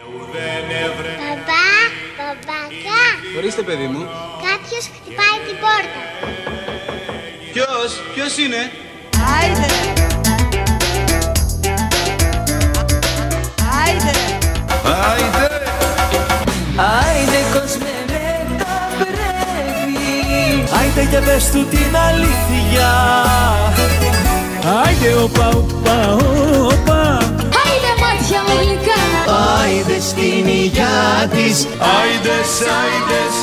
Μπαμπά, 0.00 1.64
μπαμπάκα, 2.16 3.02
Ορίστε 3.38 3.62
παιδί 3.62 3.86
μου. 3.86 4.08
κάποιος 4.46 4.84
χτυπάει 4.94 5.38
την 5.46 5.56
πόρτα. 5.62 6.02
Ποιος, 7.52 7.90
ποιος 8.14 8.36
είναι; 8.38 8.60
Άιντε! 9.40 9.66
Άιντε! 13.84 14.12
Άιντε 16.76 17.40
κόσμε 17.52 17.92
με 18.06 18.56
τα 18.58 18.74
πρέπει 18.98 20.74
Άιντε 20.78 21.04
και 21.10 21.18
πες 21.26 21.50
του 21.50 21.66
την 21.66 21.96
αλήθεια 21.96 22.90
Άιντε 24.84 25.14
οπα 25.22 25.48
οπα 25.48 26.14
οπα 26.14 27.02
Άιντε 27.62 27.92
μάτια 28.02 28.40
μου 28.46 28.54
γλυκά 28.60 29.01
Άιντε 29.60 30.00
στην 30.00 30.46
υγειά 30.46 31.28
της. 31.32 31.56
Άιντες, 31.96 32.50
άιντες, 32.80 33.34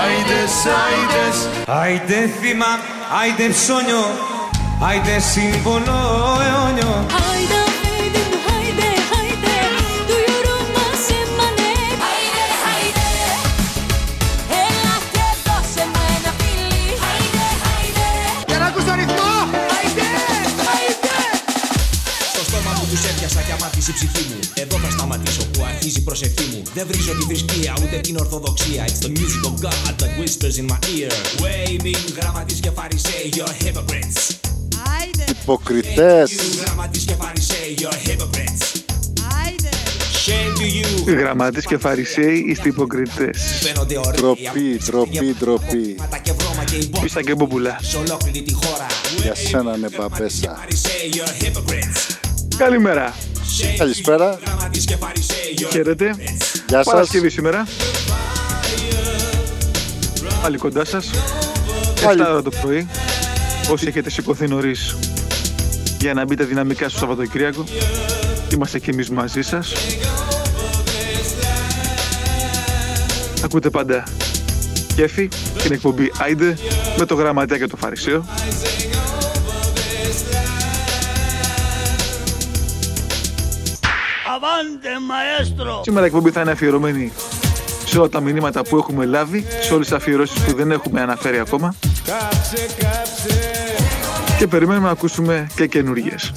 άιντες, 0.00 0.52
άιντες 0.84 1.36
Άιντε 1.66 2.18
θύμα, 2.40 2.72
άιντε 3.20 3.46
ψώνιο, 3.54 4.04
άιντε 4.88 5.16
σύμβολο 5.32 5.98
αιώνιο. 6.46 6.92
Άιντε, 7.28 7.60
άιντε, 7.94 8.22
άιντε, 8.54 8.88
άιντε 9.18 9.54
Του 10.08 10.16
γιουρού 10.24 10.58
μας 10.74 11.02
έμανε. 11.20 11.70
Άιντε, 12.08 12.46
άιντε 12.72 13.08
Έλα 14.64 14.94
και 15.14 15.26
δώσε 15.46 15.84
μου 15.92 16.00
ένα 16.16 16.32
φιλί 16.40 16.84
Άιντε, 17.10 17.46
άιντε 17.74 18.08
Για 18.48 18.58
να 18.62 18.66
ακούς 18.70 18.84
το 18.88 18.92
ρυθμό. 19.00 19.32
Άιντε, 19.76 20.06
άιντε 20.74 21.16
Στο 22.32 22.40
στόμα 22.48 22.70
μου 22.76 22.84
τους 22.90 23.02
έπιασα 23.10 23.40
και 23.46 23.52
αμάτισε 23.56 23.90
η 23.92 23.96
ψυχή 23.98 24.22
μου 24.28 24.38
Εδώ 24.64 24.78
θα 24.78 24.90
σταματήσω 24.90 25.46
που 25.46 25.64
αρχίζει 25.64 25.98
η 25.98 26.02
προσευχή 26.02 26.44
μου 26.52 26.62
Δεν 26.74 26.86
βρίζω 26.86 27.12
τη 27.14 27.22
θρησκεία 27.22 27.74
ούτε 27.82 27.96
την 28.00 28.16
ορθοδοξία 28.16 28.84
It's 28.84 29.06
the 29.06 29.10
music 29.18 29.42
of 29.50 29.54
God 29.64 29.94
that 30.00 30.10
whispers 30.20 30.56
in 30.60 30.66
my 30.72 30.78
ear 30.98 31.12
Waving 31.42 32.12
γραμματείς 32.20 32.60
και 32.60 32.70
φαρισαίοι, 32.70 33.32
you're 33.34 33.64
hypocrites 33.64 34.34
Άιντε! 35.00 35.24
Υποκριτές. 35.42 36.32
Γραμματείς 36.64 37.04
και 37.04 37.14
φαρισαίοι, 37.14 37.76
you're 37.78 38.08
hypocrites 38.08 38.80
Άιντε! 39.44 39.68
Shame 40.26 40.58
to 40.58 41.10
you 41.10 41.16
Γραμμάτες 41.18 41.64
και 41.64 41.78
φαρισαίοι 41.78 42.44
είστε 42.48 42.68
υποκριτές. 42.68 43.38
Φαίνονται 43.60 43.98
ωραίοι 43.98 44.16
Ντροπή, 44.16 44.80
ντροπή, 44.84 45.34
ντροπή. 45.38 45.96
Μάτα 45.98 46.18
και 46.18 46.32
βρώμα 46.32 46.64
και 46.64 46.76
υπό 46.76 47.00
Πίστα 47.00 47.22
και 47.22 47.34
μπομπουλά. 47.34 47.78
σε 47.82 47.96
ολόκληρη 47.96 48.42
τη 48.42 48.52
χώρα 48.52 48.86
Για 49.22 49.34
σένα 49.34 49.76
ναι 49.76 49.88
παπέσα. 49.90 50.56
Φαρισαίοι, 50.58 51.12
you're 51.12 51.44
hypocrites 51.44 52.16
Καλημέρα. 52.56 53.14
Καλησπέρα. 53.78 54.38
Γραμματείς 54.46 54.84
και 54.84 54.96
φαρισαίοι, 54.96 55.58
you're 55.58 55.68
Χαίρετε. 55.70 56.14
Γεια 56.68 56.82
σας. 56.82 56.92
Παρασκευή 56.92 57.30
σήμερα. 57.30 57.66
Πάλι 60.42 60.56
κοντά 60.58 60.84
σας. 60.84 61.10
Πάλι. 62.02 62.22
7 62.22 62.26
ώρα 62.30 62.42
το 62.42 62.50
πρωί. 62.60 62.88
Όσοι 63.70 63.86
έχετε 63.86 64.10
σηκωθεί 64.10 64.48
νωρίς 64.48 64.96
για 66.00 66.14
να 66.14 66.24
μπείτε 66.24 66.44
δυναμικά 66.44 66.88
στο 66.88 66.98
Σαββατοκύριακο. 66.98 67.64
Είμαστε 68.52 68.78
και 68.78 68.90
εμείς 68.90 69.10
μαζί 69.10 69.42
σας. 69.42 69.72
Ακούτε 73.44 73.70
πάντα 73.70 74.04
κέφι, 74.94 75.28
την 75.62 75.72
εκπομπή 75.72 76.12
Άιντε 76.18 76.56
με 76.98 77.06
το 77.06 77.14
γραμματέα 77.14 77.58
και 77.58 77.66
το 77.66 77.76
φαρισαίο. 77.76 78.24
Σήμερα 85.82 86.04
η 86.04 86.08
εκπομπή 86.08 86.30
θα 86.30 86.40
είναι 86.40 86.50
αφιερωμένη 86.50 87.12
σε 87.84 87.98
όλα 87.98 88.08
τα 88.08 88.20
μηνύματα 88.20 88.62
που 88.62 88.76
έχουμε 88.76 89.04
λάβει, 89.04 89.46
σε 89.60 89.74
όλες 89.74 89.86
τις 89.86 89.96
αφιερώσεις 89.96 90.40
που 90.40 90.54
δεν 90.54 90.70
έχουμε 90.70 91.00
αναφέρει 91.00 91.38
ακόμα. 91.38 91.74
Και 94.38 94.46
περιμένουμε 94.46 94.86
να 94.86 94.92
ακούσουμε 94.92 95.46
και 95.54 95.66
καινούργιες. 95.66 96.32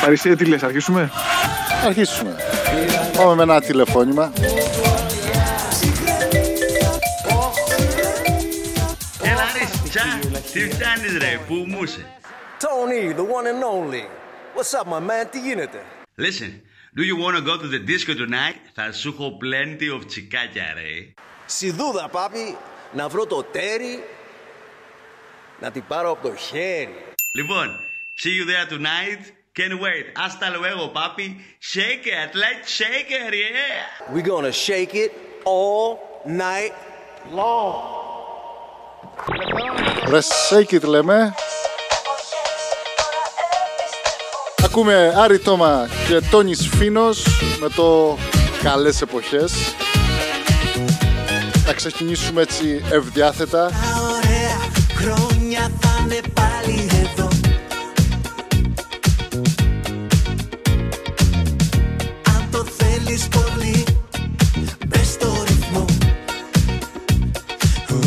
Παρισία, 0.00 0.36
τι 0.36 0.44
λες, 0.44 0.62
αρχίσουμε; 0.62 1.10
Αρχίσουμε. 1.86 2.36
Πάμε 3.16 3.34
με 3.34 3.42
ένα 3.42 3.60
τηλεφώνημα. 3.60 4.32
Έλα 9.22 9.44
ρε 9.54 9.88
τσα, 9.88 10.02
τι 10.52 10.60
φτάνεις 10.60 11.18
ρε, 11.18 11.40
που 11.46 11.54
μου 11.54 11.82
είσαι. 11.82 12.06
Tony, 12.60 13.12
the 13.18 13.24
one 13.24 13.46
and 13.52 13.64
only 13.76 14.04
What's 14.54 14.74
up 14.74 14.86
my 14.86 15.00
man, 15.00 15.26
τι 15.30 15.40
γίνεται; 15.40 15.80
Listen, 16.17 16.61
do 16.95 17.03
you 17.03 17.15
wanna 17.15 17.41
go 17.41 17.57
to 17.57 17.67
the 17.67 17.79
disco 17.79 18.13
tonight? 18.13 18.59
Θα 18.73 18.91
σου 18.91 19.09
έχω 19.09 19.37
plenty 19.41 19.99
of 19.99 20.05
τσικάκια 20.07 20.73
ρε. 20.73 21.13
Σιδούδα 21.45 22.07
πάπη, 22.09 22.57
να 22.93 23.07
βρω 23.07 23.25
το 23.25 23.43
τέρι 23.43 24.03
Να 25.59 25.71
την 25.71 25.83
πάρω 25.87 26.11
από 26.11 26.27
το 26.27 26.35
χέρι 26.35 26.95
Λοιπόν, 27.35 27.67
see 28.23 28.33
you 28.39 28.45
there 28.45 28.65
tonight. 28.75 29.21
Can't 29.59 29.79
wait. 29.85 30.05
Hasta 30.23 30.47
luego, 30.55 30.83
papi. 30.99 31.27
Shake 31.59 32.05
it, 32.05 32.29
let's 32.43 32.69
shake 32.79 33.09
it, 33.09 33.33
yeah. 33.33 34.13
We 34.13 34.21
gonna 34.21 34.51
shake 34.51 34.93
it 34.93 35.11
all 35.43 35.87
night 36.25 36.73
long 37.31 37.75
Ρε 40.09 40.19
shake 40.49 40.71
it 40.71 40.83
λέμε. 40.83 41.33
Ακούμε 44.74 45.12
Άρη 45.16 45.38
Τόμα 45.38 45.88
και 46.08 46.20
Τόνις 46.30 46.68
Φίνος 46.68 47.24
με 47.60 47.68
το 47.68 48.18
καλές 48.62 49.00
εποχές. 49.02 49.52
Θα 51.64 51.72
ξεκινήσουμε 51.72 52.42
έτσι 52.42 52.82
ευδιάθετα. 52.90 53.62
ωραία 53.64 54.70
χρόνια 54.94 55.70
θα 55.80 55.90
είναι 56.02 56.20
πάλι 56.34 56.88
εδώ 57.04 57.28
Αν 62.34 62.48
το 62.50 62.64
θέλεις 62.78 63.28
πολύ 63.28 63.84
Μπες 64.86 65.06
στο 65.06 65.32
ρυθμό 65.46 65.84
Ου, 67.88 68.00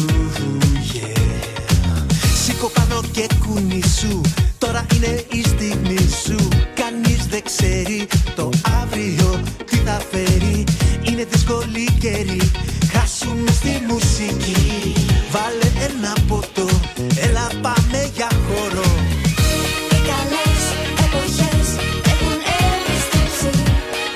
yeah. 0.94 2.06
Σήκω 2.44 2.70
πάνω 2.70 3.02
και 3.12 3.28
κουνήσου 3.48 4.22
Τώρα 4.58 4.86
είναι 4.96 5.26
η 5.32 5.44
στιγμή 5.44 5.98
σου 5.98 6.36
Κανείς 6.36 6.45
δεν 7.36 7.44
ξέρει 7.44 8.08
το 8.36 8.50
αύριο 8.82 9.40
τι 9.66 9.76
θα 9.76 10.02
φέρει. 10.12 10.64
Είναι 11.02 11.24
δύσκολη 11.32 11.86
καιρή. 12.00 12.52
Χάσουμε 12.94 13.52
στη 13.52 13.72
μουσική. 13.90 14.94
Βάλε 15.32 15.70
ένα 15.88 16.14
ποτό. 16.28 16.70
Έλα 17.26 17.48
πάμε 17.62 18.00
για 18.14 18.30
χώρο 18.46 18.90
Οι 19.96 20.00
καλές 20.10 20.62
εποχές 21.06 21.68
έχουν 22.12 22.38
επιστρέψει 22.68 23.52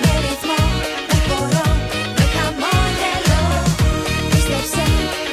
Με 0.02 0.12
ρυθμό, 0.24 0.62
με 1.09 1.18
χορό, 1.28 1.69
με 2.18 2.25
χαμόγελο. 2.35 3.41
Πίστεψε, 4.29 4.85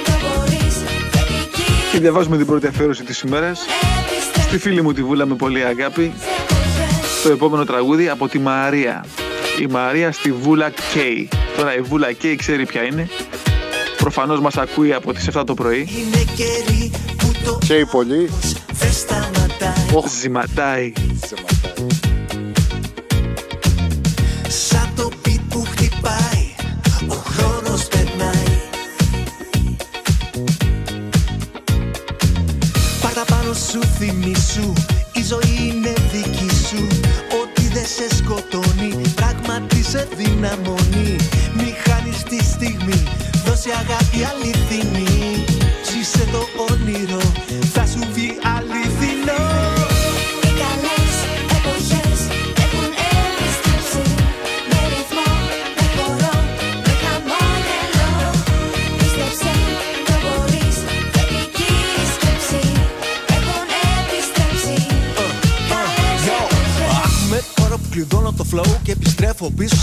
το 0.07 0.13
μπορείς, 0.23 0.77
θετική 1.13 1.73
Και 1.93 1.99
διαβάζουμε 1.99 2.37
την 2.37 2.47
πρώτη 2.47 2.67
αφιέρωση 2.67 3.05
της 3.05 3.21
ημέρας. 3.21 3.61
Στη 4.47 4.59
φίλη 4.59 4.83
μου 4.83 4.93
τη 4.93 5.03
Βούλα 5.03 5.27
με 5.27 5.35
πολύ 5.35 5.65
αγάπη. 5.65 6.13
Το 7.27 7.33
επόμενο 7.33 7.65
τραγούδι 7.65 8.09
από 8.09 8.29
τη 8.29 8.39
Μαρία. 8.39 9.05
Η 9.61 9.67
Μαρία 9.67 10.13
στη 10.13 10.33
Βούλα 10.33 10.71
Κέι. 10.71 11.29
Τώρα 11.57 11.77
η 11.77 11.81
Βούλα 11.81 12.13
Κέι 12.13 12.37
ξέρει 12.37 12.67
ποια 12.67 12.83
είναι. 12.83 13.09
Προφανώς 13.97 14.41
μας 14.41 14.57
ακούει 14.57 14.93
από 14.93 15.13
τις 15.13 15.29
7 15.35 15.43
το 15.47 15.55
πρωί. 15.55 15.79
Είναι 15.79 16.25
καιρή 16.37 16.91
που 17.17 17.33
το 17.45 17.59
Και 17.67 17.75
οι 17.75 17.87
πολλοί. 17.87 18.31
δεν 18.73 18.93
σταματάει 18.93 19.95
Οχ, 19.95 20.07
Ζηματάει. 20.21 20.93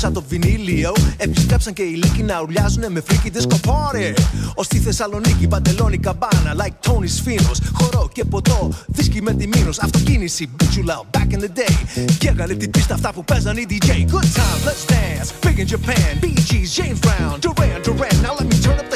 Σαν 0.04 0.14
το 0.14 0.24
βινίλιο. 0.28 0.94
Επιστρέψαν 1.18 1.74
και 1.74 1.82
οι 1.82 1.96
λύκοι 2.04 2.24
να 2.24 2.42
ουρλιάζουνε 2.42 2.90
με 2.90 3.02
φρίκι 3.08 3.32
disco 3.34 3.70
party. 3.70 4.14
Ω 4.56 4.64
στη 4.64 4.80
Θεσσαλονίκη, 4.80 5.48
παντελόνι 5.48 5.98
καμπάνα, 5.98 6.56
like 6.58 6.90
Tony's 6.90 7.28
Finos. 7.28 7.58
Χορό 7.74 8.10
και 8.14 8.24
ποτό, 8.24 8.70
δίσκι 8.88 9.22
με 9.22 9.34
τη 9.34 9.48
μήνος. 9.48 9.80
Αυτοκίνηση, 9.80 10.50
μπιτσουλά, 10.56 11.02
back 11.12 11.34
in 11.34 11.40
the 11.40 11.60
day. 11.60 11.74
Και 12.18 12.28
έγαλε 12.28 12.54
την 12.56 12.72
πίστα 12.72 12.94
αυτά 12.94 13.14
που 13.14 13.24
παίζαν 13.24 13.58
οι 13.58 13.66
DJ. 13.70 13.88
Good 13.88 14.30
time, 14.40 14.60
let's 14.68 14.86
dance. 14.94 15.46
Big 15.46 15.58
in 15.60 15.68
Japan, 15.74 16.12
Bee 16.22 16.36
Gees, 16.48 16.70
James 16.78 17.00
Brown, 17.06 17.40
Duran 17.44 17.80
Duran. 17.86 18.16
Now 18.26 18.34
let 18.40 18.48
me 18.52 18.58
turn 18.66 18.78
up 18.82 18.93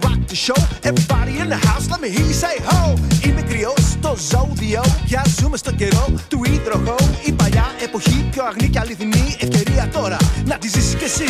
the 0.00 0.08
heat 0.08 0.10
while 0.10 0.10
I 0.10 0.16
rock 0.16 0.26
the 0.28 0.34
show. 0.34 0.54
Everybody 0.82 1.38
in 1.38 1.48
the 1.48 1.56
house, 1.56 1.90
let 1.90 2.00
me 2.00 2.08
hear 2.08 2.26
you 2.26 2.32
say 2.32 2.58
ho. 2.64 2.94
Είμαι 3.26 3.42
κρυός 3.42 3.74
στο 3.90 4.16
ζώδιο. 4.30 4.82
Πια 5.04 5.24
ζούμε 5.40 5.56
στο 5.56 5.72
καιρό 5.72 6.06
του 6.28 6.40
υδροχώου. 6.44 7.08
Η 7.24 7.32
παλιά 7.32 7.66
εποχή 7.82 8.28
πιο 8.30 8.44
αγνή 8.44 8.68
και 8.68 8.78
αληθινή 8.78 9.36
ευκαιρία 9.40 9.88
τώρα 9.92 10.16
να 10.44 10.58
τη 10.58 10.68
ζήσεις 10.68 10.94
κι 10.94 11.04
εσύ. 11.04 11.24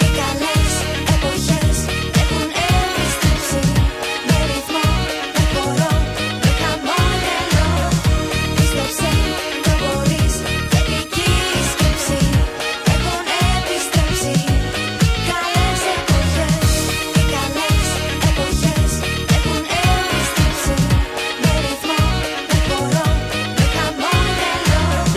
Οι 0.00 0.59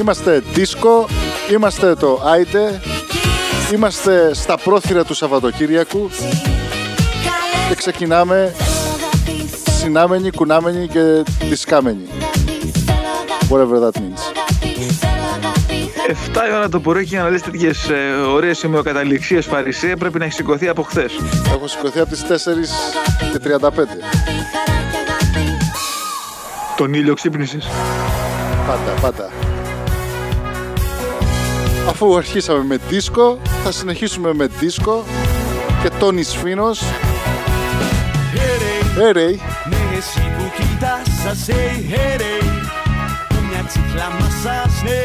Είμαστε 0.03 0.43
disco, 0.55 1.09
είμαστε 1.51 1.95
το 1.95 2.21
Άιντε, 2.25 2.81
είμαστε 3.73 4.33
στα 4.33 4.57
πρόθυρα 4.57 5.03
του 5.03 5.13
Σαββατοκύριακου 5.13 6.09
και 7.69 7.75
ξεκινάμε 7.75 8.55
συνάμενοι, 9.79 10.31
κουνάμενοι 10.31 10.87
και 10.87 11.23
δισκάμενοι. 11.41 12.07
Whatever 13.49 13.79
that 13.79 13.99
means. 13.99 14.21
7 16.35 16.49
η 16.49 16.55
ώρα 16.55 16.69
το 16.69 16.79
πρωί 16.79 17.03
και 17.03 17.09
για 17.09 17.23
να 17.23 17.29
δεις 17.29 17.41
τέτοιες 17.41 17.89
ε, 17.89 17.95
ωραίες 18.27 18.63
ημεοκαταληξίες 18.63 19.45
φαρισία 19.45 19.97
πρέπει 19.97 20.17
να 20.17 20.23
έχεις 20.23 20.35
σηκωθεί 20.35 20.67
από 20.67 20.81
χθες. 20.81 21.13
Έχω 21.53 21.67
σηκωθεί 21.67 21.99
από 21.99 22.09
τις 22.09 22.23
4 22.23 22.33
και 23.31 23.39
35. 23.39 23.69
Τον 26.77 26.93
ήλιο 26.93 27.13
ξύπνησες. 27.13 27.67
Πάντα, 28.67 28.91
πάντα. 29.01 29.42
Αφού 31.89 32.17
αρχίσαμε 32.17 32.63
με 32.63 32.77
δίσκο, 32.89 33.39
θα 33.63 33.71
συνεχίσουμε 33.71 34.33
με 34.33 34.47
δίσκο 34.59 35.03
και 35.83 35.89
Τόνις 35.99 36.29
Σφίνος. 36.29 36.81
Hey, 38.95 39.15
Ray. 39.17 39.35
Ναι, 39.69 39.97
εσύ 39.97 40.19
που 40.37 40.43
κοιτάς 40.57 41.07
σας, 41.23 41.45
hey, 41.47 41.93
hey, 41.93 42.19
hey. 42.21 42.43
Που 43.29 43.35
μια 43.49 43.63
τσίχλα 43.67 44.09
μας 44.19 44.33
σας, 44.43 44.83
ναι, 44.83 44.99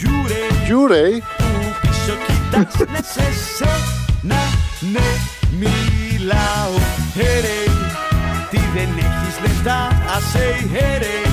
you, 0.00 0.14
Ray. 0.30 0.50
You, 0.68 0.80
Ray. 0.92 1.14
Που 1.36 1.60
πίσω 1.80 2.14
κοιτάς, 2.26 2.88
ναι, 2.90 2.98
σε 3.14 3.26
σένα, 3.56 4.40
ναι, 4.92 5.08
μιλάω, 5.60 6.74
hey, 7.16 7.44
Ray. 7.44 7.70
Τι 8.50 8.58
δεν 8.74 8.88
έχεις 8.98 9.36
λεφτά, 9.42 9.88
ας, 10.16 10.26
hey, 10.34 10.58
hey, 10.74 11.02
Ray. 11.02 11.26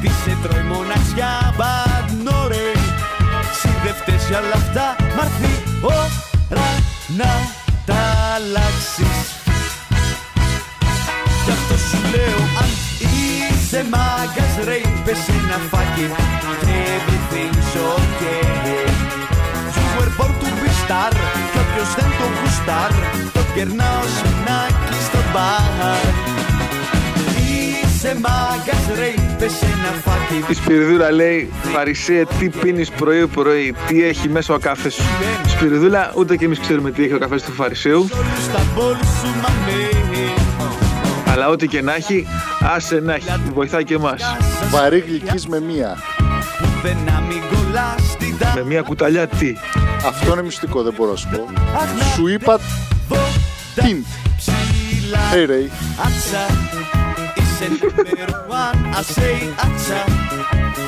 Τις 0.00 0.12
σε 0.24 0.36
τρώει 0.42 0.62
μοναξιά, 0.62 1.54
bad, 1.58 1.85
για 4.36 4.44
όλα 4.44 4.54
αυτά, 4.54 4.96
μ' 5.16 5.20
αρθεί 5.20 5.54
ώρα 5.82 6.68
να 7.20 7.32
τα 7.86 8.02
αλλάξεις. 8.34 9.18
Γι' 11.44 11.50
αυτό 11.50 11.76
σου 11.88 12.00
λέω 12.14 12.40
αν 12.62 12.70
είσαι 13.12 13.86
μάγκας 13.92 14.52
ρε 14.64 14.80
Πες 15.04 15.22
ένα 15.36 15.58
φάκι 15.70 16.06
Everything's 16.96 17.72
okay 17.92 18.42
You 19.76 19.86
were 19.96 20.12
born 20.18 20.32
to 20.40 20.48
be 20.60 20.70
star 20.82 21.12
Κι 21.52 21.58
όποιος 21.64 21.90
δεν 21.96 22.10
το 22.18 22.26
γουστάρ 22.36 22.90
Το 23.32 23.42
κερνάω 23.54 24.02
σμινάκι 24.16 24.96
στο 25.06 25.18
μπαρ 25.32 26.25
Είσαι 28.06 28.18
μάγκας 28.20 28.98
ρε 28.98 29.14
Πες 29.38 29.62
ένα 29.62 30.00
φάκι 30.04 30.44
Η 30.48 30.54
Σπυριδούλα 30.54 31.10
λέει 31.12 31.52
Φαρισία 31.62 32.26
τι 32.26 32.48
πίνεις 32.48 32.90
πρωί 32.90 33.26
πρωί 33.26 33.74
Τι 33.86 34.04
έχει 34.04 34.28
μέσα 34.28 34.54
ο 34.54 34.58
καφές 34.58 34.94
σου; 34.94 35.02
Σπυριδούλα 35.46 36.12
ούτε 36.16 36.36
και 36.36 36.44
εμείς 36.44 36.60
ξέρουμε 36.60 36.90
τι 36.90 37.02
έχει 37.02 37.12
ο 37.12 37.18
καφές 37.18 37.42
του 37.42 37.52
Φαρισίου 37.52 38.08
Στα 38.42 38.60
μπολ 38.74 38.94
σου 38.94 39.26
μαμέ 39.34 40.32
Αλλά 41.32 41.48
ό,τι 41.48 41.66
και 41.66 41.82
να 41.82 41.94
έχει 41.94 42.26
Άσε 42.74 43.00
να 43.00 43.14
έχει 43.14 43.26
Βοηθάει 43.54 43.84
και 43.84 43.94
εμάς 43.94 44.22
Βαρύ 44.70 44.98
γλυκής 44.98 45.46
με 45.46 45.60
μία. 45.60 45.96
Δεν 46.82 46.96
να 47.06 47.20
μην 47.20 47.40
κολλάς 47.52 48.16
την 48.18 48.36
Με 48.54 48.64
μια 48.64 48.82
κουταλιά 48.82 49.26
τι; 49.26 49.54
Αυτό 50.06 50.32
είναι 50.32 50.42
μυστικό, 50.42 50.82
δεν 50.82 50.94
μπορώ 50.96 51.10
να 51.10 51.16
σου 51.16 51.28
πω. 51.28 51.46
Σου 52.14 52.26
είπα 52.26 52.58
τιντ. 53.74 54.04
Hey, 55.32 55.46
Ray. 55.46 55.66
Άτσα, 57.56 57.64
είσαι 57.64 57.78
νούμερο 57.80 58.36
one, 58.62 58.80
I 58.94 59.02
say 59.14 59.40
άτσα. 59.64 60.00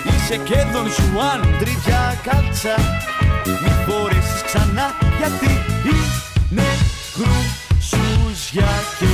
Είσαι 0.08 0.36
και 0.36 0.60
τον 0.72 0.86
Ζουάν, 0.94 1.40
τρίτια 1.58 2.00
κάλτσα. 2.26 2.74
Μη 3.62 3.72
μπορέσεις 3.86 4.42
ξανά 4.46 4.86
γιατί 5.18 5.52
είναι 5.90 6.68
χρουσούζια 7.14 8.70
και 8.98 9.10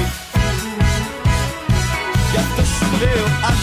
Γι' 2.30 2.40
αυτό 2.44 2.62
σου 2.74 2.86
λέω 3.00 3.26
αν 3.48 3.58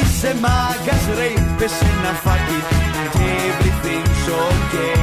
είσαι 0.00 0.34
μάγκας 0.42 1.04
ρε 1.18 1.30
Πες 1.58 1.74
ένα 1.90 2.12
φάκι. 2.24 2.60
Και 3.14 3.26
everything's 3.48 4.26
okay. 4.46 4.96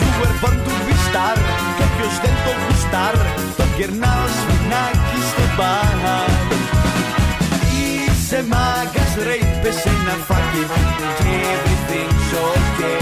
You 0.00 0.10
were 0.18 0.36
born 0.42 0.58
to 0.66 0.72
be 0.86 0.94
star 1.06 1.36
Κι 1.76 1.82
όποιος 1.88 2.14
δεν 2.22 2.34
το 2.44 2.52
γουστάρ. 2.60 3.14
Το 3.56 3.64
κερνάω 3.76 4.26
σφινάκι 4.36 5.18
στο 5.30 5.44
μπαρ 5.56 5.89
Είσαι 8.32 8.44
μάγκας 8.48 9.14
ρε 9.26 9.38
Πες 9.62 9.84
ένα 9.84 10.14
φάκι 10.26 10.62
και 11.18 11.32
everything's 11.54 12.30
okay 12.50 13.00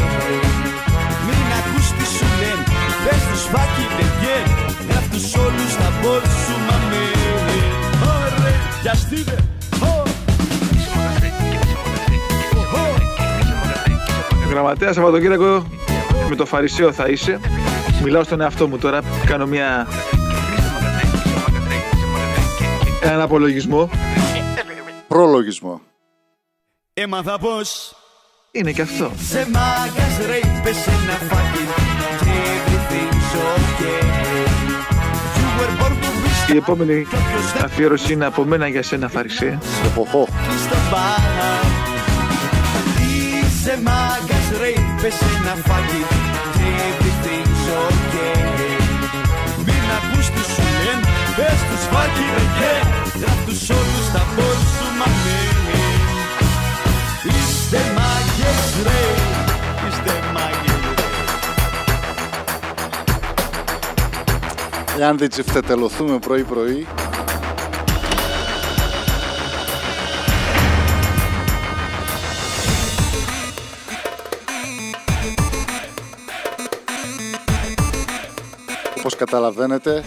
Μην 1.27 1.47
ακούς 1.59 1.88
τι 1.97 2.05
σου 2.17 2.26
λένε 2.41 2.64
Πες 3.05 3.23
τους 3.31 3.43
φάκι 3.52 3.85
δεν 3.97 4.09
βγαίνει 4.17 4.52
Γράφ 4.88 5.09
τους 5.11 5.35
όλους 5.35 5.73
τα 5.81 5.88
μπολ 6.00 6.21
σου 6.21 6.57
μαμέ 6.69 7.07
Ωραία, 8.17 8.61
πιαστείτε 8.83 9.37
Γραμματέα 14.50 14.93
Σαββατοκύριακο 14.93 15.67
με 16.29 16.37
το 16.37 16.47
Φαρισαίο 16.47 16.93
θα 16.93 17.09
είσαι. 17.09 17.41
Μιλάω 18.02 18.23
στον 18.23 18.41
εαυτό 18.41 18.69
μου 18.69 18.79
τώρα. 18.79 19.00
Κάνω 19.26 19.47
μια. 19.47 19.87
Έναν 23.02 23.21
απολογισμό. 23.21 23.91
Προλογισμό. 25.09 25.81
Έμαθα 26.95 27.38
πως 27.38 27.95
Είναι 28.50 28.73
και 28.73 28.83
αυτό. 28.83 29.11
Σε 29.29 29.49
μάγκας 29.53 30.27
ρε 30.27 30.41
πες 30.62 30.87
ένα 30.87 31.17
φάκι 31.29 31.65
Και 32.25 32.35
everything's 32.57 33.33
okay 33.55 34.03
You 35.38 35.49
were 35.59 35.75
born 35.81 35.95
to 36.03 36.11
be 36.50 36.53
Η 36.55 36.57
επόμενη 36.57 37.07
αφιέρωση 37.65 38.12
είναι 38.12 38.25
από 38.27 38.45
μένα 38.45 38.67
για 38.69 38.83
σένα 38.83 39.09
Φαρισαία. 39.09 39.59
Οχοχό. 39.87 40.29
στο 40.65 40.77
μπαρ 40.91 41.65
Είσαι 43.09 43.81
μάγκας 43.83 44.59
ρε 44.61 44.73
πες 45.03 45.21
ένα 45.21 45.55
φάκι 45.67 46.03
Και 46.57 46.69
everything's 46.91 47.67
okay 47.87 48.38
Μην 49.67 49.85
ακούς 49.99 50.27
τι 50.31 50.43
σου 50.53 50.62
λένε 50.85 51.07
Πες 51.37 51.61
τους 51.69 51.85
φάκι 51.93 52.25
ρε 52.37 52.45
και 52.59 52.73
Γράφ 53.19 53.45
τους 53.47 53.71
όλους 53.71 54.07
τα 54.12 54.23
μπολ 54.35 54.59
σου 54.77 54.88
μαμέ 54.99 55.40
Είστε 57.25 57.78
μάγκες 57.97 58.83
ρε. 58.83 59.02
Είστε 59.88 60.12
μάγκες 60.33 60.69
Εάν 64.99 65.19
δεν 65.19 65.28
τσιφτετελωθούμε 65.28 66.19
πρωί-πρωί, 66.19 66.87
όπως 78.99 79.17
καταλαβαίνετε, 79.17 80.05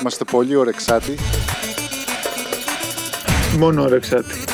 είμαστε 0.00 0.24
πολύ 0.24 0.56
ορεξάτοι. 0.56 1.18
Μόνο 3.58 3.88
ρεξάτη. 3.88 4.44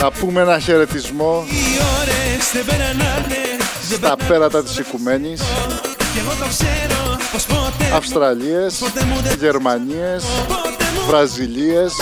Να 0.00 0.10
πούμε 0.10 0.40
ένα 0.40 0.58
χαιρετισμό 0.58 1.44
Οι 1.48 1.78
ώρες 2.00 2.52
δεν 2.52 2.64
περνάνε 2.64 3.04
Δεν 3.88 3.98
στα 3.98 4.16
πέρατα 4.28 4.62
της 4.62 4.78
Οικουμένης, 4.78 5.40
Κι 6.12 6.18
εγώ 6.18 6.30
το 6.30 6.46
ξέρω 6.48 7.18
πως 7.32 7.44
ποτέ 7.44 7.94
Αυστραλίες, 7.94 8.74
Ποτέ 8.74 9.04
μου 9.04 9.20
δεν 9.22 9.38
Γερμανίες, 9.40 10.24
Ποτέ 10.24 10.54
μου 10.54 10.69
Βραζιλίες, 11.08 11.92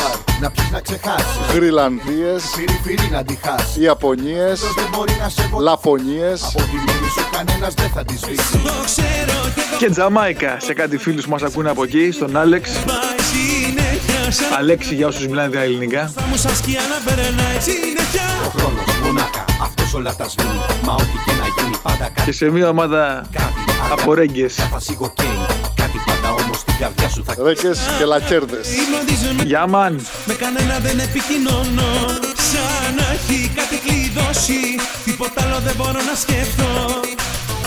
Να 0.41 0.51
πιεις 0.51 0.71
να 0.71 0.81
ξεχάσεις. 0.81 1.37
Γρυλανδίες, 1.55 2.43
Φυρί 2.85 3.09
να 3.13 3.23
τη 3.23 3.39
χάσεις. 3.45 3.77
Ιαπωνίες, 3.77 4.61
Δεν 4.61 4.85
μπορεί 4.93 5.13
να 5.21 5.29
σε 5.29 5.41
βοηθήσει. 5.43 5.63
Λαπωνίες, 5.63 6.43
Από 6.43 6.59
τη 6.63 6.77
μνήμη 6.77 7.09
σου 7.15 7.25
κανένας 7.33 7.75
δεν 7.75 7.91
θα 7.95 8.05
τη 8.05 8.17
σβήσει 8.17 8.53
Το 8.53 8.59
ξέρω 8.85 9.39
και 9.55 9.61
το 9.71 9.77
Και 9.79 9.91
Τζαμάικα 9.91 10.57
σε 10.61 10.73
κάτι 10.75 10.97
φίλους 10.97 11.25
που 11.25 11.31
μας 11.31 11.43
ακούνε 11.43 11.71
από 11.71 11.83
εκεί, 11.85 12.11
στον 12.11 12.37
Άλεξ. 12.37 12.71
πάει 12.71 12.97
συνέχεια 13.33 14.31
Σαν 14.33 14.59
Αλέξη 14.59 14.95
για 14.95 15.07
όσους 15.07 15.27
μιλάνε 15.27 15.55
τα 15.55 15.61
ελληνικά. 15.63 16.11
θα 16.15 16.23
μου 16.31 16.37
σαν 16.37 16.55
σκιά 16.57 16.81
να 16.93 17.13
περνάει. 17.13 17.61
Συνέχεια. 17.61 18.27
Ο 18.47 18.51
χρόνος 18.59 18.85
μονάχα 19.05 19.45
αυτός 19.63 19.95
όλα 19.95 20.15
τα 20.17 20.29
σβήνει. 20.29 20.59
Μα 20.85 20.93
ό,τι 20.93 21.17
και 21.25 21.33
να 21.41 21.63
γίνει 21.63 21.77
πάντα 21.83 22.05
κάτι. 22.05 22.23
Και 22.25 22.33
σε 22.33 22.51
μια 22.51 22.69
ομάδα 22.69 23.25
κάτι 23.33 23.53
από 23.93 24.15
ρέγγες. 24.15 24.55
Ρέκες 27.45 27.79
και 27.99 28.05
Λακέρδες. 28.05 28.69
Υπνοτίζουν 28.77 29.47
Γεια 29.47 29.67
μαν. 29.67 30.07
Με 30.25 30.35
κανένα 30.35 30.79
δεν 30.79 30.99
επικοινωνώ 30.99 31.93
Σαν 32.51 32.95
να 32.95 33.07
έχει 33.13 33.51
κάτι 33.55 33.77
κλειδώσει 33.77 34.61
Τίποτα 35.05 35.43
άλλο 35.45 35.59
δεν 35.65 35.75
μπορώ 35.77 36.01
να 36.11 36.15
σκεφτώ 36.15 37.01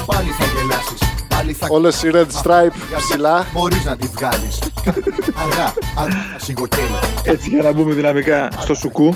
Πάλι 0.05 0.29
θα 0.39 0.45
γελάσεις 0.45 0.99
Πάλι 1.27 1.53
θα 1.53 1.67
Όλες 1.69 2.03
οι 2.03 2.09
Red 2.13 2.27
Stripe 2.43 2.97
ψηλά. 2.97 3.47
Μπορείς 3.53 3.83
να 3.85 3.97
τη 3.97 4.07
βγάλεις 4.07 4.59
Αργά, 5.43 5.73
αργά 5.97 6.25
θα 6.33 6.39
σιγοκαίει 6.39 6.89
Έτσι 7.23 7.49
για 7.49 7.61
να 7.61 7.71
μπούμε 7.71 7.93
δυναμικά 7.93 8.49
στο 8.59 8.73
σουκού. 8.73 9.15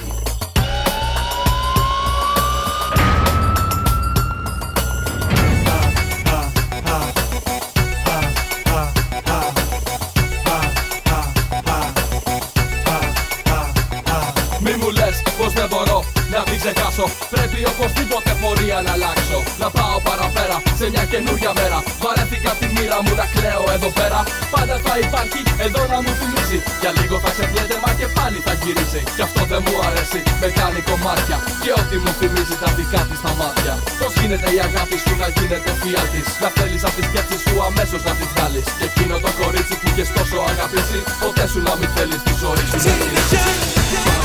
Την 16.95 17.03
ξεχάσω. 17.03 17.05
Πρέπει 17.33 17.59
οπωσδήποτε 17.71 18.31
πορεία 18.41 18.77
να 18.85 18.91
αλλάξω. 18.95 19.39
Να 19.61 19.67
πάω 19.75 19.97
παραπέρα 20.07 20.57
σε 20.79 20.85
μια 20.93 21.05
καινούργια 21.11 21.51
μέρα. 21.59 21.79
Βαρέθηκα 22.03 22.51
τη 22.59 22.67
μοίρα 22.75 22.97
μου 23.03 23.13
να 23.19 23.25
κλαίω 23.33 23.65
εδώ 23.75 23.89
πέρα. 23.99 24.19
Πάντα 24.53 24.75
θα 24.85 24.93
υπάρχει 25.05 25.41
εδώ 25.65 25.81
να 25.91 25.97
μου 26.03 26.11
θυμίζει. 26.19 26.59
Για 26.81 26.91
λίγο 26.99 27.15
θα 27.23 27.29
ξεχνιέται, 27.35 27.77
μα 27.83 27.91
και 27.99 28.07
πάλι 28.17 28.39
θα 28.45 28.53
γυρίσει. 28.61 29.01
Κι 29.15 29.23
αυτό 29.27 29.41
δεν 29.51 29.61
μου 29.65 29.75
αρέσει, 29.87 30.19
με 30.41 30.47
κάνει 30.59 30.81
κομμάτια. 30.89 31.37
Και 31.63 31.71
ό,τι 31.79 31.95
μου 32.03 32.11
θυμίζει 32.19 32.55
τα 32.63 32.69
δικά 32.77 33.01
της 33.09 33.19
τα 33.25 33.31
μάτια. 33.39 33.73
Πώς 33.99 34.11
γίνεται 34.19 34.47
η 34.57 34.59
αγάπη 34.67 34.97
σου 35.03 35.13
να 35.21 35.27
γίνεται 35.35 35.69
φιάλτη. 35.81 36.21
Να 36.43 36.49
θέλεις 36.57 36.81
από 36.87 36.95
τη 36.97 37.03
σκέψη 37.09 37.37
σου 37.45 37.55
αμέσως 37.67 38.01
να 38.07 38.13
τη 38.17 38.25
βγάλεις. 38.31 38.67
Και 38.77 38.85
εκείνο 38.89 39.15
το 39.25 39.31
κορίτσι 39.39 39.75
που 39.81 39.87
και 39.97 40.05
τόσο 40.17 40.37
αγαπήσει. 40.51 40.99
Ποτέ 41.23 41.45
σου 41.51 41.59
να 41.67 41.73
μην 41.79 41.89
θέλεις 41.95 42.21
τη 42.25 42.33
ζωή 42.41 42.63
σου 42.69 44.25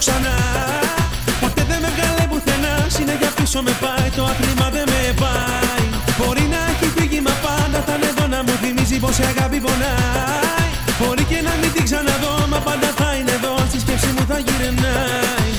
θα 0.00 0.12
αγαπήσω 0.12 0.12
ξανά 0.12 0.36
Ποτέ 1.40 1.62
δεν 1.68 1.80
με 1.80 1.90
βγάλε 1.96 2.24
πουθενά. 2.30 2.74
Συνέχεια 2.88 3.30
πίσω 3.36 3.62
με 3.62 3.72
πάει 3.80 4.08
Το 4.16 4.24
άθλημα 4.24 4.70
δεν 4.70 4.86
με 4.92 5.14
πάει. 5.22 5.86
Μπορεί 6.18 6.44
να 6.54 6.60
έχει 6.72 6.86
φύγει 6.96 7.20
μα 7.20 7.34
πάντα 7.44 7.78
Θα 7.86 7.94
είναι 7.94 8.08
εδώ 8.12 8.26
να 8.26 8.42
μου 8.42 8.54
θυμίζει 8.62 8.98
πως 8.98 9.18
η 9.18 9.24
αγάπη 9.32 9.58
πονάει. 9.66 10.70
Μπορεί 10.98 11.24
και 11.30 11.38
να 11.46 11.52
μην 11.60 11.70
την 11.72 11.84
ξαναδώ 11.84 12.34
Μα 12.52 12.58
πάντα 12.58 12.88
θα 12.98 13.08
είναι 13.18 13.32
εδώ. 13.38 13.52
Στη 13.68 13.78
σκέψη 13.80 14.06
μου 14.16 14.24
θα 14.30 14.38
γυρνάει. 14.38 15.50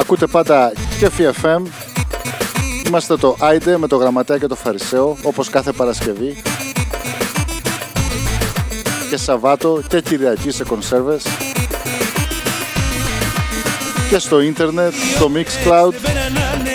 Ακούτε 0.00 0.26
πάντα 0.26 0.72
και 0.98 1.08
FM. 1.18 1.62
Είμαστε 2.86 3.16
το 3.16 3.36
Άιντε 3.40 3.78
με 3.78 3.86
το 3.86 3.96
Γραμματέα 3.96 4.38
και 4.38 4.46
το 4.46 4.54
Φαρισαίο, 4.54 5.16
όπως 5.22 5.48
κάθε 5.50 5.72
Παρασκευή. 5.72 6.42
Και 9.14 9.20
Σαββάτο 9.20 9.80
και 9.88 10.00
Κυριακή 10.00 10.50
σε 10.50 10.64
κονσέρβες. 10.64 11.22
Και 14.08 14.18
στο 14.18 14.40
ίντερνετ, 14.40 14.92
στο 15.14 15.30
Mixcloud, 15.34 15.90
Δεν 15.90 16.00
περνάνε 16.02 16.70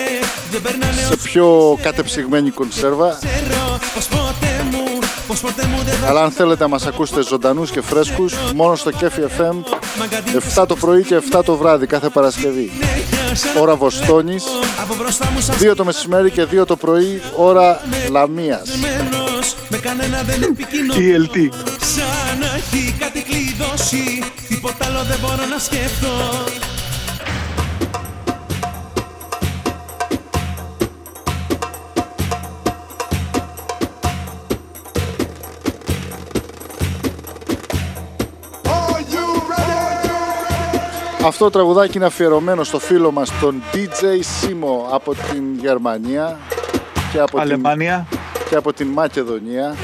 Δεν 0.50 0.62
περνάνε 0.62 1.02
σε 1.08 1.16
πιο 1.16 1.78
κατεψυγμένη 1.82 2.50
κονσέρβα. 2.50 3.18
Ξέρω 3.20 3.78
πως 3.94 4.06
ποτέ 4.06 4.66
μου 4.70 4.98
Πως 5.26 5.40
ποτέ 5.40 5.66
μου 5.66 5.82
δεν 5.84 5.94
θα 5.94 6.08
Αλλά 6.08 6.22
αν 6.22 6.30
θέλετε 6.30 6.62
να 6.62 6.68
μας 6.68 6.86
ακούσετε 6.86 7.22
ζωντανούς 7.22 7.70
και 7.70 7.80
φρέσκους, 7.80 8.34
μόνο 8.54 8.76
στο 8.76 8.90
Κέφι 8.90 9.22
FM, 9.38 9.54
Μα 9.98 10.06
κάτι 10.06 10.36
7 10.54 10.66
το 10.66 10.76
πρωί 10.76 11.02
και 11.02 11.20
7 11.32 11.40
το 11.44 11.56
βράδυ 11.56 11.86
κάθε 11.86 12.08
Παρασκευή. 12.08 12.70
συνέχεια 12.72 13.34
σαν 13.36 13.62
Ώρα 13.62 13.76
Βοστόνης, 13.76 14.44
Από 14.82 14.94
μπροστά 14.94 15.30
μου 15.30 15.40
σαν 15.40 15.56
2 15.58 15.74
το 15.76 15.84
μεσημέρι 15.84 16.30
και 16.30 16.46
2 16.50 16.66
το 16.66 16.76
πρωί, 16.76 17.22
ώρα 17.36 17.80
Λαμίας. 18.10 18.68
Μένος, 18.80 19.54
με 22.30 22.36
κανένα 22.36 22.38
δεν 22.38 22.38
επικοινωνώ 22.38 22.38
TLT. 22.38 22.38
Σαν 22.38 22.38
να 22.38 22.46
έχει 22.46 22.94
κάτι 22.98 23.22
κλειδώσει 23.22 24.22
Τίποτα 24.48 24.86
άλλο 24.86 25.02
δεν 25.02 25.18
μπορώ 25.20 25.46
να 25.46 25.58
σκεφτώ 25.58 26.08
Αυτό 41.24 41.44
το 41.44 41.50
τραγουδάκι 41.50 41.96
είναι 41.96 42.06
αφιερωμένο 42.06 42.64
στο 42.64 42.78
φίλο 42.78 43.10
μας 43.12 43.38
τον 43.40 43.62
DJ 43.72 44.02
Simo 44.04 44.88
από 44.90 45.14
την 45.14 45.54
Γερμανία 45.60 46.38
και 47.12 47.18
από, 47.18 47.30
την, 47.30 47.40
Αλεμάνια. 47.40 48.06
και 48.48 48.56
από 48.56 48.72
την 48.72 48.86
Μακεδονία. 48.86 49.74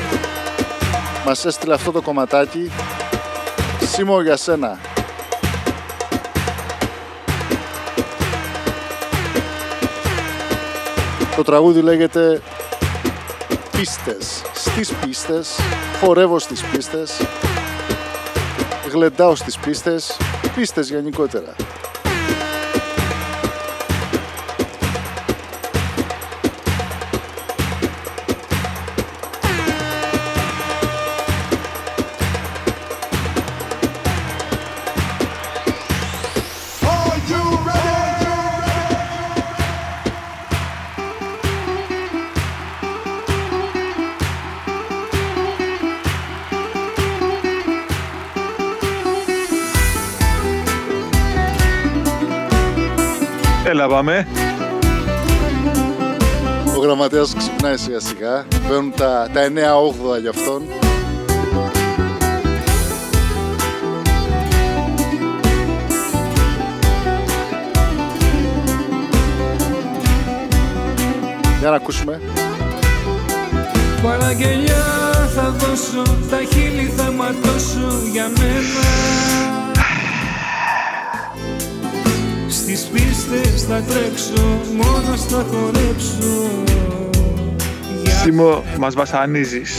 Μας 1.27 1.45
έστειλε 1.45 1.75
αυτό 1.75 1.93
το 1.93 2.03
κομματάκι. 2.03 2.71
Σίμω 3.81 4.21
για 4.21 4.37
σένα. 4.37 4.79
Το 11.37 11.43
τραγούδι 11.43 11.81
λέγεται 11.81 12.43
Πίστες. 13.71 14.43
Στις 14.55 14.93
πίστες, 14.93 15.57
χορεύω 16.01 16.39
στις 16.39 16.63
πίστες, 16.63 17.21
γλεντάω 18.91 19.35
στις 19.35 19.59
πίστες, 19.59 20.17
πίστες 20.55 20.89
γενικότερα. 20.89 21.55
Έλα 53.87 53.95
πάμε. 53.95 54.27
Ο 56.77 56.81
γραμματέας 56.81 57.35
ξυπνάει 57.37 57.77
σιγά 57.77 58.01
σιγά, 58.01 58.47
μπαίνουν 58.69 58.93
τα, 58.97 59.31
τα 59.33 59.41
9-8 60.17 60.21
για 60.21 60.31
αυτόν. 60.31 60.63
Για 71.59 71.71
να 71.71 71.77
ακούσουμε. 71.77 72.21
Παραγγελιά 74.03 74.85
θα 75.35 75.55
δώσω 75.59 76.03
Τα 76.31 76.39
χείλη 76.53 76.93
θα 76.97 77.11
ματώσω 77.11 78.09
για 78.13 78.31
μένα 78.39 79.66
Στις 82.77 82.89
πίστες 82.89 83.63
θα 83.63 83.83
τρέξω 83.83 84.43
Μόνο 84.77 85.17
θα 85.17 85.47
χορέψω 85.51 86.51
Για 88.03 88.13
Σίμω, 88.13 88.65
μας 88.79 88.95
βασανίζεις. 88.95 89.73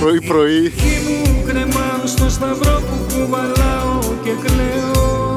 Πρωί 0.00 0.20
πρωί. 0.20 0.70
Κι 0.70 0.98
μου 1.08 1.42
κρεμάω 1.46 2.06
στο 2.06 2.30
σταυρό 2.30 2.80
που 2.80 3.14
κουβαλάω 3.14 3.98
και 4.24 4.30
κλαίω 4.44 5.36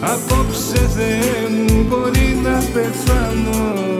Απόψε 0.00 0.88
Θεέ 0.96 1.48
μου 1.50 1.86
μπορεί 1.88 2.38
να 2.42 2.62
πεθάνω 2.72 3.94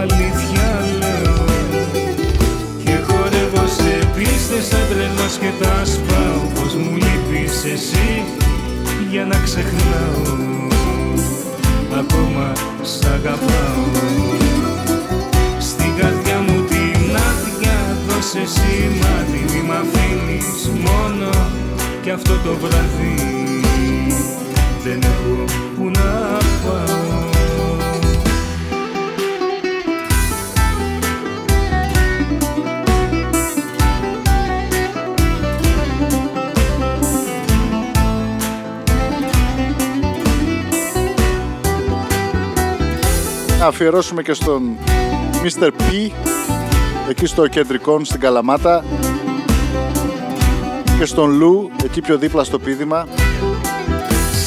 Αλήθεια 0.00 0.84
λέω 0.98 1.44
Και 2.84 2.96
χορεύω 3.06 3.66
σε 3.66 4.08
πίστες 4.16 4.68
σαν 5.28 5.38
τρελός 5.38 5.38
και 5.38 5.64
τα 5.64 5.84
σπάω 5.84 6.40
Πως 6.54 6.74
μου 6.74 6.96
λείπεις 6.96 7.64
εσύ 7.64 8.24
για 9.10 9.24
να 9.24 9.36
ξεχνάω. 9.44 10.36
Ακόμα 11.98 12.52
σ' 12.82 13.04
αγαπάω. 13.04 13.84
Στην 15.58 15.96
καρδιά 15.98 16.38
μου 16.46 16.64
την 16.64 17.16
άδεια 17.28 17.96
δώσε 18.08 18.42
σημάδι 18.46 19.44
Μη 19.52 19.62
μ' 19.68 19.72
αφήνεις 19.72 20.70
μόνο 20.86 21.30
κι 22.02 22.10
αυτό 22.10 22.32
το 22.44 22.56
βράδυ 22.60 23.14
Δεν 24.84 25.00
έχω 25.02 25.37
αφιερώσουμε 43.68 44.22
και 44.22 44.32
στον 44.32 44.76
Mr. 45.42 45.66
P 45.66 46.10
εκεί 47.08 47.26
στο 47.26 47.48
κεντρικό 47.48 48.00
στην 48.04 48.20
Καλαμάτα. 48.20 48.84
Και 50.98 51.04
στον 51.04 51.30
Λου 51.30 51.70
εκεί 51.84 52.00
πιο 52.00 52.18
δίπλα 52.18 52.44
στο 52.44 52.58
πίδημα. 52.58 53.06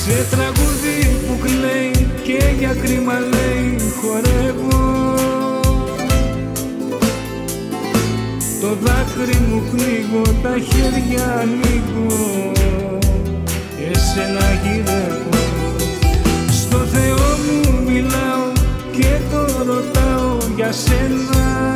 Σε 0.03 0.27
τραγούδι 0.29 1.19
που 1.27 1.37
κλαίει 1.43 2.07
και 2.23 2.43
για 2.59 2.75
κρίμα 2.83 3.13
λέει 3.19 3.77
χορεύω. 4.01 5.13
Το 8.61 8.67
δάκρυ 8.81 9.37
μου 9.49 9.61
πνίγω, 9.71 10.21
τα 10.43 10.55
χέρια 10.59 11.39
ανοίγω. 11.39 12.51
Εσένα 13.91 14.59
γυρεύω. 14.63 15.39
Στο 16.51 16.77
Θεό 16.77 17.17
μου 17.45 17.61
μιλάω 17.61 17.70
και 18.91 19.17
το 19.31 19.63
ρωτάω 19.63 20.37
για 20.55 20.71
σένα. 20.71 21.75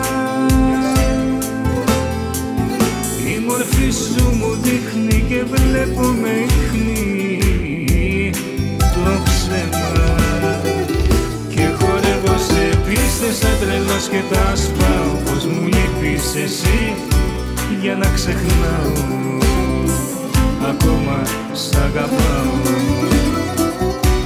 Η 3.28 3.40
μορφή 3.48 3.90
σου 3.92 4.24
μου 4.40 4.58
δείχνει 4.62 5.26
και 5.30 5.44
βλέπω 5.44 6.02
με 6.02 6.30
ίχνη 6.30 7.40
το 8.80 9.12
ψέμα. 9.24 10.14
Και 11.50 11.68
χορεύω 11.80 12.38
σε 12.48 12.78
πίστες 12.88 13.36
σαν 13.40 13.52
τρελός 13.60 14.08
και 14.10 14.22
τα 14.34 14.56
σπάω 14.56 15.14
Πως 15.26 15.46
μου 15.46 15.68
λείπεις 15.68 16.36
εσύ 16.44 16.94
για 17.82 17.96
να 17.96 18.08
ξεχνάω. 18.14 18.94
Ακόμα 20.70 21.22
σ' 21.54 21.76
αγαπάω. 21.76 22.54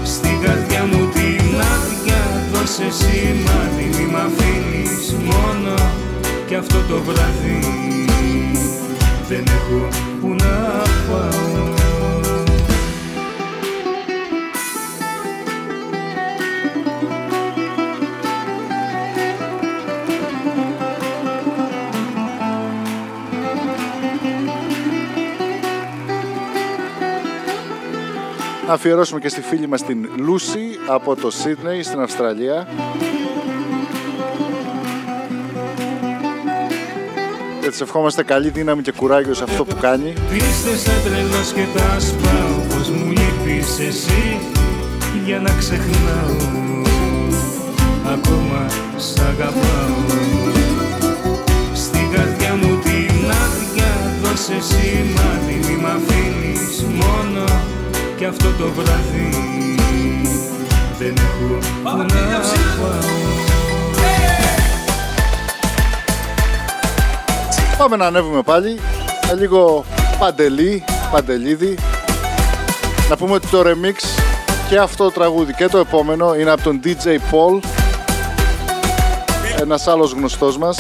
Στην 0.04 0.40
καρδιά 0.42 0.86
μου 0.92 1.10
την 2.70 2.86
άδεια 2.86 2.90
δώσε 2.90 2.90
σημάδι 2.92 3.98
Μη 3.98 4.12
μ' 4.12 4.16
αφήνεις 4.16 5.16
μόνο 5.24 5.74
κι 6.48 6.56
αυτό 6.56 6.78
το 6.90 7.02
βράδυ. 7.02 7.60
Δεν 9.28 9.44
έχω 9.48 9.88
που 10.22 10.28
να 10.28 10.82
πάω 11.10 11.69
Να 28.70 28.76
αφιερώσουμε 28.76 29.20
και 29.20 29.30
στη 29.30 29.42
φίλη 29.42 29.68
μας 29.68 29.84
την 29.84 30.10
Λούση 30.18 30.78
από 30.88 31.16
το 31.16 31.32
Σίδνεϊ 31.32 31.84
στην 31.84 32.00
Αυστραλία. 32.00 32.68
Και 37.62 37.70
της 37.70 37.82
ευχόμαστε 37.82 38.24
καλή 38.24 38.50
δύναμη 38.50 38.82
και 38.82 38.92
κουράγιο 38.92 39.34
σε 39.34 39.44
αυτό 39.44 39.66
που 39.66 39.76
κάνει. 39.82 40.14
Πίστες 40.32 40.80
σαν 40.80 40.96
τρελός 41.04 41.52
και 41.54 41.66
τα 41.78 42.00
σπάω 42.00 42.66
Πως 42.70 42.90
μου 42.90 43.12
λείπεις 43.12 43.80
εσύ 43.80 44.40
για 45.26 45.40
να 45.40 45.50
ξεχνάω. 45.58 46.36
Ακόμα 48.14 48.66
σ' 48.98 49.20
αγαπάω. 49.20 50.18
Στην 51.74 52.12
καρδιά 52.12 52.56
μου 52.56 52.80
την 52.80 53.32
άδεια 53.44 53.92
δώσε 54.22 54.58
σημάδι 54.62 55.60
Μη 55.68 55.76
μ' 55.82 55.86
αφήνεις 55.86 56.84
μόνο 56.84 57.78
κι 58.20 58.26
αυτό 58.26 58.48
το 58.58 58.70
βράδυ 58.72 59.30
Δεν 61.00 61.16
έχω 61.18 61.58
που 61.84 61.98
να 61.98 62.06
πάω 62.06 62.90
Πάμε 67.78 67.96
να 67.96 68.06
ανέβουμε 68.06 68.42
πάλι 68.42 68.80
με 69.28 69.34
λίγο 69.34 69.86
παντελή, 70.20 70.84
παντελίδι. 71.12 71.78
Να 73.10 73.18
πούμε 73.18 73.34
ότι 73.34 73.48
το 73.48 73.62
remix 73.66 73.96
και 74.70 74.78
αυτό 74.78 75.04
το 75.04 75.12
τραγούδι 75.12 75.54
και 75.54 75.68
το 75.68 75.78
επόμενο 75.78 76.36
είναι 76.36 76.52
από 76.52 76.62
τον 76.62 76.80
DJ 76.84 77.06
Paul. 77.06 77.60
Ένας 79.60 79.88
άλλος 79.88 80.12
γνωστός 80.12 80.58
μας. 80.58 80.78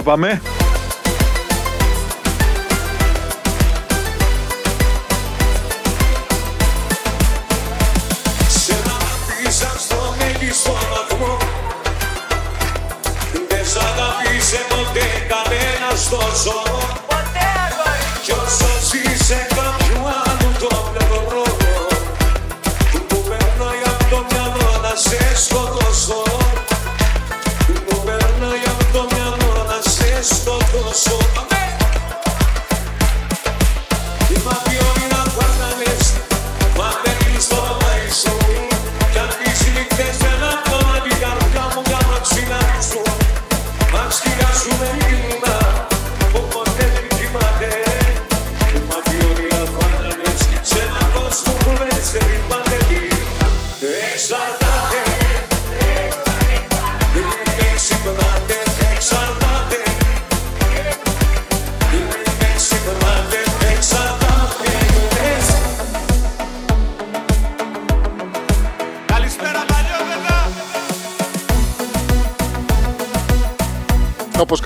Έλα 0.00 0.08
πάμε. 0.08 0.59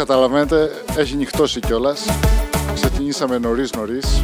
Καταλαβαίνετε, 0.07 0.71
έχει 0.97 1.17
νυχτώσει 1.17 1.61
κιόλας. 1.61 2.05
Ξεκινήσαμε 2.75 3.39
νωρίς 3.39 3.73
νωρίς. 3.73 4.23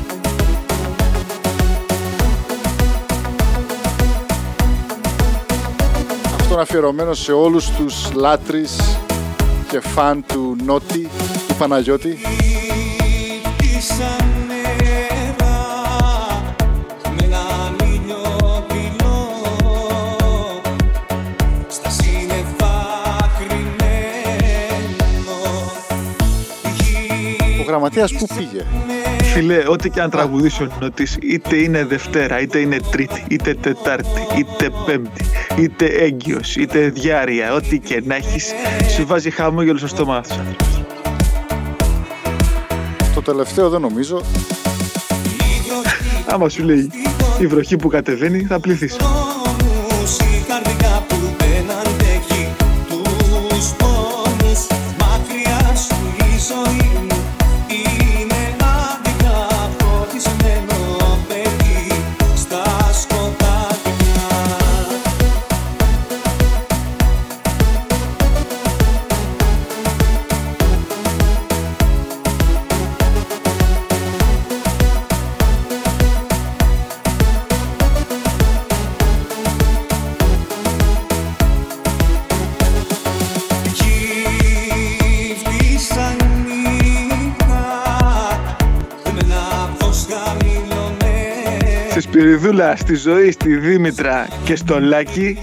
Αυτό 6.35 6.53
είναι 6.53 6.63
αφιερωμένο 6.63 7.15
σε 7.15 7.33
όλους 7.33 7.71
τους 7.71 8.13
λάτρεις 8.13 8.77
και 9.69 9.81
φαν 9.81 10.25
του 10.27 10.57
Νότι, 10.65 11.09
του 11.49 11.55
Παναγιώτη. 11.59 12.19
Ο 27.81 27.83
γραμματέας 27.83 28.13
πού 28.13 28.35
πήγε. 28.37 28.65
Φιλέ, 29.23 29.63
ό,τι 29.69 29.91
και 29.91 30.01
αν 30.01 30.11
τραγουδήσει 30.11 30.63
ο 30.63 30.69
Νότης, 30.81 31.19
είτε 31.23 31.57
είναι 31.57 31.85
Δευτέρα, 31.85 32.41
είτε 32.41 32.59
είναι 32.59 32.77
Τρίτη, 32.91 33.25
είτε 33.29 33.55
Τετάρτη, 33.55 34.27
είτε 34.39 34.71
Πέμπτη, 34.87 35.25
είτε 35.59 35.87
έγκυος, 35.87 36.57
είτε 36.57 36.89
διάρρεια, 36.89 37.55
ό,τι 37.55 37.79
και 37.79 38.03
να 38.05 38.15
έχεις, 38.15 38.53
σου 38.97 39.07
βάζει 39.07 39.31
χαμόγελο 39.31 39.79
στο 39.79 39.87
στόμα 39.87 40.17
αυτός. 40.17 40.37
ο 40.37 40.41
άνθρωπος. 40.41 40.83
Το 43.15 43.23
τελευταίο 43.23 43.69
δεν 43.69 43.81
νομίζω. 43.81 44.23
Άμα 46.27 46.49
σου 46.49 46.65
λέει 46.65 46.91
η 47.41 47.47
βροχή 47.47 47.77
που 47.77 47.89
κατεβαίνει, 47.89 48.43
θα 48.43 48.61
πληθείς. 48.61 48.97
Στη 92.41 92.49
Σπυριδούλα, 92.49 92.77
στη 92.77 92.95
Ζωή, 92.95 93.31
στη 93.31 93.57
Δήμητρα 93.57 94.29
και 94.45 94.57
στο 94.57 94.81
Λάκη, 94.81 95.39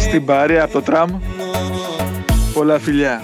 στην 0.00 0.24
παρέα 0.24 0.62
από 0.64 0.72
το 0.72 0.82
τραμ. 0.82 1.10
Πολλά 2.54 2.78
φιλιά. 2.78 3.22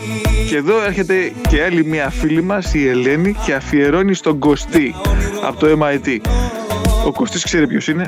Και 0.49 0.57
εδώ 0.57 0.83
έρχεται 0.83 1.33
και 1.49 1.63
άλλη 1.63 1.85
μια 1.85 2.11
φίλη 2.11 2.43
μας, 2.43 2.75
η 2.75 2.89
Ελένη, 2.89 3.35
και 3.45 3.55
αφιερώνει 3.55 4.15
στον 4.15 4.39
Κωστή 4.39 4.95
από 5.47 5.59
το 5.61 5.67
MIT. 5.81 6.17
Ο 7.07 7.13
Κωστής 7.13 7.45
ξέρει 7.45 7.67
ποιος 7.67 7.89
είναι. 7.89 8.07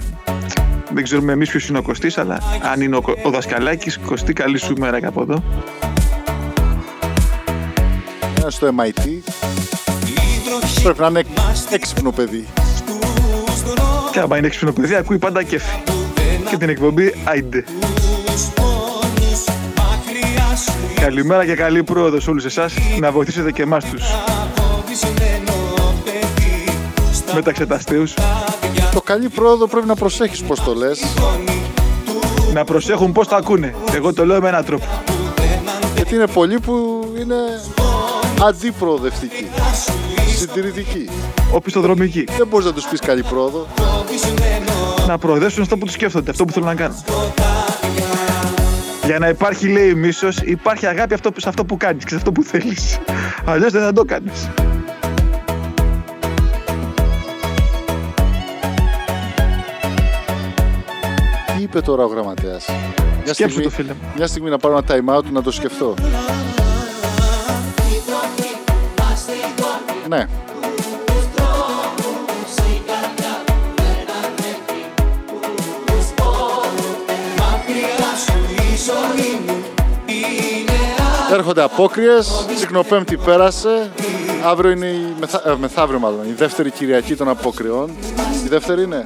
Δεν 0.92 1.02
ξέρουμε 1.04 1.32
εμείς 1.32 1.50
ποιος 1.50 1.68
είναι 1.68 1.78
ο 1.78 1.82
Κωστής, 1.82 2.18
αλλά 2.18 2.38
αν 2.72 2.80
είναι 2.80 2.96
ο, 2.96 3.00
Κο- 3.00 3.18
ο 3.22 3.30
Δασκαλάκης, 3.30 3.98
Κωστή 3.98 4.32
καλή 4.32 4.58
σου 4.58 4.74
μέρα 4.78 5.00
και 5.00 5.06
από 5.06 5.22
εδώ. 5.22 5.42
Ένα 8.40 8.50
στο 8.50 8.74
MIT. 8.78 9.08
Πρέπει 10.82 11.00
να 11.00 11.06
είναι 11.06 11.22
έξυπνο 11.70 12.10
παιδί. 12.10 12.46
Και 14.16 14.22
άμα 14.22 14.36
είναι 14.36 14.46
έξυπνο 14.46 14.72
παιδί, 14.72 14.94
ακούει 14.94 15.18
πάντα 15.18 15.42
κέφι. 15.42 15.82
Και 16.50 16.56
την 16.56 16.68
εκπομπή 16.68 17.14
Άιντε. 17.24 17.64
Μακριά 19.76 20.56
σου 20.56 20.72
Καλημέρα 21.00 21.46
και 21.46 21.54
καλή 21.54 21.82
πρόοδο 21.82 22.20
σε 22.20 22.30
όλους 22.30 22.44
εσάς. 22.44 22.74
Να 23.00 23.10
βοηθήσετε 23.10 23.52
και 23.52 23.62
εμάς 23.62 23.84
τους 23.84 24.02
φωτισμένο 24.54 25.52
παιδί 26.04 27.34
μεταξεταστέους. 27.34 28.14
Το 28.92 29.00
καλή 29.00 29.28
πρόοδο 29.28 29.66
πρέπει 29.66 29.86
να 29.86 29.94
προσέχεις 29.94 30.42
πώς 30.42 30.60
το 30.60 30.74
λες. 30.74 31.04
Να 32.52 32.64
προσέχουν 32.64 33.12
πώς 33.12 33.28
το 33.28 33.36
ακούνε. 33.36 33.74
Εγώ 33.94 34.12
το 34.12 34.26
λέω 34.26 34.40
με 34.40 34.48
έναν 34.48 34.64
τρόπο. 34.64 34.84
Γιατί 35.94 36.14
είναι 36.14 36.26
πολλοί 36.26 36.60
που 36.60 37.04
είναι 37.18 37.36
αντιπροοδευτικοί. 38.42 39.48
Συντηρητικοί. 40.36 41.08
Οπισθοδρομικοί. 41.52 42.24
Δεν 42.36 42.46
μπορείς 42.46 42.66
να 42.66 42.72
τους 42.72 42.88
πεις 42.88 43.00
καλή 43.00 43.22
πρόοδο. 43.22 43.66
Να 45.06 45.18
προοδεύσουν 45.18 45.62
αυτό 45.62 45.76
που 45.76 45.84
τους 45.84 45.94
σκέφτονται, 45.94 46.30
αυτό 46.30 46.44
που 46.44 46.52
θέλουν 46.52 46.68
να 46.68 46.74
κάνουν. 46.74 46.96
Για 49.04 49.18
να 49.18 49.28
υπάρχει, 49.28 49.68
λέει, 49.68 49.94
μίσος, 49.94 50.38
υπάρχει 50.44 50.86
αγάπη 50.86 51.14
αυτό, 51.14 51.30
σε 51.36 51.48
αυτό 51.48 51.64
που 51.64 51.76
κάνεις 51.76 52.04
και 52.04 52.10
σε 52.10 52.16
αυτό 52.16 52.32
που 52.32 52.42
θέλεις. 52.42 52.98
Αλλιώς 53.44 53.72
δεν 53.72 53.82
θα 53.82 53.92
το 53.92 54.04
κάνεις. 54.04 54.48
Τι 61.56 61.62
είπε 61.62 61.80
τώρα 61.80 62.04
ο 62.04 62.06
γραμματέας; 62.06 62.66
Μια 63.24 63.34
Σκέψου 63.34 63.36
στιγμή, 63.36 63.62
το, 63.62 63.70
φίλε 63.70 63.92
μου. 63.92 64.08
μια 64.16 64.26
στιγμή 64.26 64.50
να 64.50 64.58
πάρω 64.58 64.82
ένα 64.88 65.04
time 65.12 65.16
out 65.18 65.24
να 65.32 65.42
το 65.42 65.50
σκεφτώ. 65.50 65.94
Ναι. 70.08 70.26
Μακριά 77.38 78.12
σου 78.24 78.38
η 78.54 78.76
ζωή 78.76 79.40
μου 79.46 79.62
είναι 80.06 80.72
Έρχονται 81.32 81.62
απόκριες, 81.62 82.46
Τσικνοπέμπτη 82.54 83.16
πέρασε, 83.16 83.90
αύριο 84.44 84.70
είναι 84.70 84.86
η 84.86 85.14
μεθα... 85.20 85.42
ε, 85.50 85.54
μεθαύριο 85.60 85.98
μάλλον, 85.98 86.28
η 86.28 86.32
δεύτερη 86.32 86.70
Κυριακή 86.70 87.16
των 87.16 87.28
απόκριων. 87.28 87.90
Η 88.44 88.48
δεύτερη 88.48 88.82
είναι. 88.82 89.04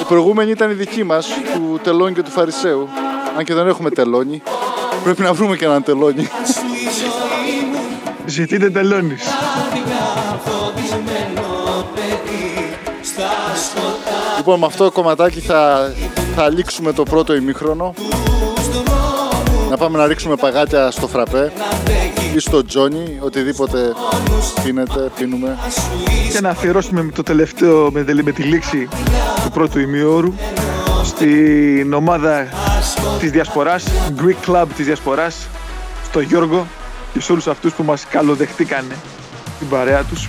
Η 0.00 0.04
προηγούμενη 0.08 0.50
ήταν 0.50 0.70
η 0.70 0.74
δική 0.74 1.04
μας, 1.04 1.28
του 1.54 1.80
Τελώνη 1.82 2.14
και 2.14 2.22
του 2.22 2.30
Φαρισαίου. 2.30 2.88
Αν 3.38 3.44
και 3.44 3.54
δεν 3.54 3.68
έχουμε 3.68 3.90
τελώνη. 3.90 4.42
Πρέπει 5.04 5.22
να 5.22 5.32
βρούμε 5.32 5.56
και 5.56 5.64
έναν 5.64 5.82
τελώνη. 5.82 6.28
Ζητείτε 8.34 8.70
τελώνεις. 8.70 9.22
φωτισμένο 10.44 11.84
παιδί 11.94 12.76
στα 13.02 13.30
σκοτάδια 13.64 14.36
λοιπόν, 14.36 14.58
με 14.58 14.66
αυτό 14.66 14.84
το 14.84 14.90
κομματάκι 14.90 15.40
θα, 15.40 15.92
θα 16.36 16.48
λήξουμε 16.50 16.92
το 16.92 17.02
πρώτο 17.02 17.34
ημίχρονο. 17.34 17.94
Να 19.70 19.76
πάμε 19.76 19.98
να 19.98 20.06
ρίξουμε 20.06 20.36
παγάτια 20.36 20.90
στο 20.90 21.08
φραπέ 21.08 21.52
ή 22.34 22.38
στο 22.38 22.64
τζόνι, 22.64 23.18
οτιδήποτε 23.20 23.92
πίνετε, 24.64 25.10
πίνουμε. 25.16 25.58
Και 26.32 26.40
να 26.40 26.48
αφιερώσουμε 26.48 27.02
με 27.02 27.10
το 27.12 27.22
τελευταίο, 27.22 27.90
με, 27.92 28.04
τη- 28.04 28.22
με 28.22 28.32
τη 28.32 28.42
λήξη 28.42 28.88
του 29.44 29.50
πρώτου 29.50 29.78
ημιώρου 29.78 30.34
στην 31.04 31.92
ομάδα 31.92 32.46
της 33.20 33.30
Διασποράς, 33.30 33.84
Greek 34.18 34.50
Club 34.50 34.64
της 34.76 34.84
Διασποράς, 34.86 35.36
στο 36.04 36.20
Γιώργο 36.20 36.66
και 37.14 37.20
σε 37.20 37.32
όλους 37.32 37.46
αυτούς 37.46 37.74
που 37.74 37.82
μας 37.82 38.06
καλοδεχτήκανε 38.06 38.96
την 39.58 39.68
παρέα 39.68 40.04
τους. 40.04 40.28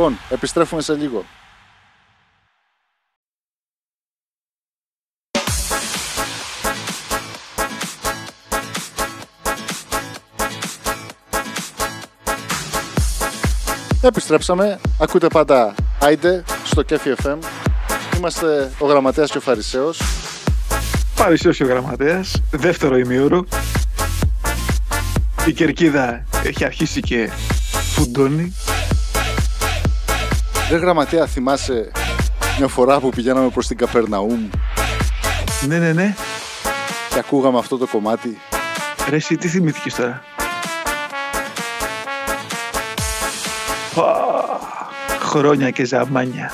Λοιπόν, 0.00 0.18
επιστρέφουμε 0.28 0.82
σε 0.82 0.94
λίγο. 0.94 1.24
Επιστρέψαμε. 14.02 14.80
Ακούτε 15.00 15.26
πάντα 15.26 15.74
Άιντε 16.00 16.44
στο 16.64 16.82
Κέφι 16.82 17.14
FM. 17.22 17.38
Είμαστε 18.16 18.72
ο 18.78 18.86
Γραμματέας 18.86 19.30
και 19.30 19.38
ο 19.38 19.40
Φαρισαίος. 19.40 20.00
Παρισίος 21.16 21.56
και 21.56 21.64
ο 21.64 21.66
γραμματέας, 21.66 22.42
δεύτερο 22.50 22.98
ημίωρο. 22.98 23.44
Η 25.46 25.52
κερκίδα 25.52 26.24
έχει 26.44 26.64
αρχίσει 26.64 27.00
και 27.00 27.30
φουντώνει. 27.94 28.54
Ρε 30.70 30.76
Γραμματέα, 30.76 31.26
θυμάσαι 31.26 31.90
μια 32.58 32.68
φορά 32.68 33.00
που 33.00 33.08
πηγαίναμε 33.08 33.48
προς 33.48 33.66
την 33.66 33.76
Καπερναούμ; 33.76 34.48
Ναι, 35.66 35.78
ναι, 35.78 35.92
ναι. 35.92 36.14
και 37.10 37.18
ακούγαμε 37.18 37.58
αυτό 37.58 37.76
το 37.76 37.86
κομμάτι. 37.86 38.38
Ρε 39.08 39.16
εσύ 39.16 39.36
τι 39.36 39.48
θυμήθηκες 39.48 39.94
τώρα; 39.94 40.22
Πα, 43.94 44.14
χρόνια 45.20 45.70
και 45.70 45.84
ζαμάνια. 45.84 46.50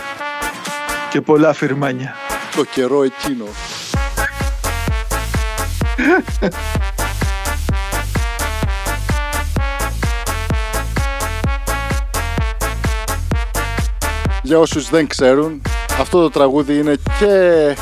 Και 1.11 1.21
πολλά 1.21 1.53
φυρμάνια. 1.53 2.15
Το 2.57 2.65
καιρό 2.65 3.03
εκείνο. 3.03 3.45
Για 14.47 14.59
όσους 14.59 14.91
δεν 14.91 15.07
ξέρουν, 15.07 15.63
αυτό 16.01 16.23
το 16.23 16.31
τραγούδι 16.31 16.79
είναι 16.79 16.95
και 17.19 17.77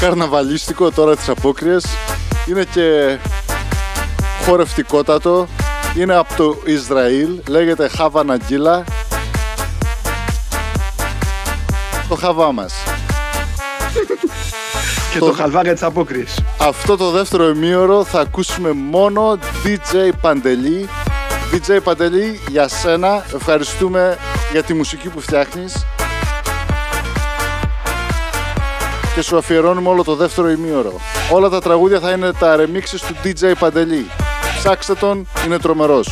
καρναβαλίστικο 0.00 0.90
τώρα 0.90 1.16
τις 1.16 1.28
απόκριες, 1.28 1.86
είναι 2.46 2.64
και 2.64 3.18
χορευτικότατο, 4.44 5.46
είναι 5.98 6.14
από 6.14 6.34
το 6.36 6.56
Ισραήλ, 6.64 7.28
λέγεται 7.48 7.88
Χάβα 7.88 8.24
Ναγκίλα, 8.24 8.84
το 12.08 12.14
χαβά 12.14 12.52
μας. 12.52 12.74
Και 15.12 15.18
το 15.18 15.32
χαλβάγκα 15.32 15.72
της 15.72 15.82
απόκριης. 15.82 16.38
Αυτό 16.58 16.96
το 16.96 17.10
δεύτερο 17.10 17.48
ημίωρο 17.48 18.04
θα 18.04 18.20
ακούσουμε 18.20 18.72
μόνο 18.72 19.38
DJ 19.64 20.10
Παντελή. 20.20 20.88
DJ 21.52 21.78
Παντελή, 21.82 22.40
για 22.48 22.68
σένα 22.68 23.24
ευχαριστούμε 23.34 24.18
για 24.52 24.62
τη 24.62 24.74
μουσική 24.74 25.08
που 25.08 25.20
φτιάχνεις 25.20 25.86
και 29.14 29.22
σου 29.22 29.36
αφιερώνουμε 29.36 29.88
όλο 29.88 30.04
το 30.04 30.14
δεύτερο 30.14 30.50
ημίωρο. 30.50 31.00
Όλα 31.32 31.48
τα 31.48 31.60
τραγούδια 31.60 32.00
θα 32.00 32.10
είναι 32.10 32.32
τα 32.32 32.56
remixes 32.56 33.00
του 33.08 33.16
DJ 33.24 33.52
Παντελή. 33.58 34.06
Ψάξτε 34.58 34.94
τον, 34.94 35.28
είναι 35.46 35.58
τρομερός. 35.58 36.08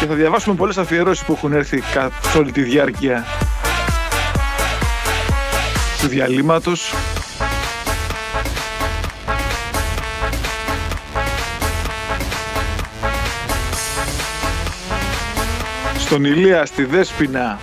Και 0.00 0.06
θα 0.06 0.14
διαβάσουμε 0.14 0.54
πολλές 0.54 0.78
αφιερώσεις 0.78 1.24
που 1.24 1.32
έχουν 1.32 1.52
έρθει 1.52 1.82
καθ' 1.94 2.36
όλη 2.36 2.52
τη 2.52 2.62
διάρκεια 2.62 3.24
του 6.00 6.08
διαλύματος. 6.08 6.94
Στον 16.14 16.26
Ηλία, 16.26 16.66
στη 16.66 16.84
Δέσποινα, 16.84 17.58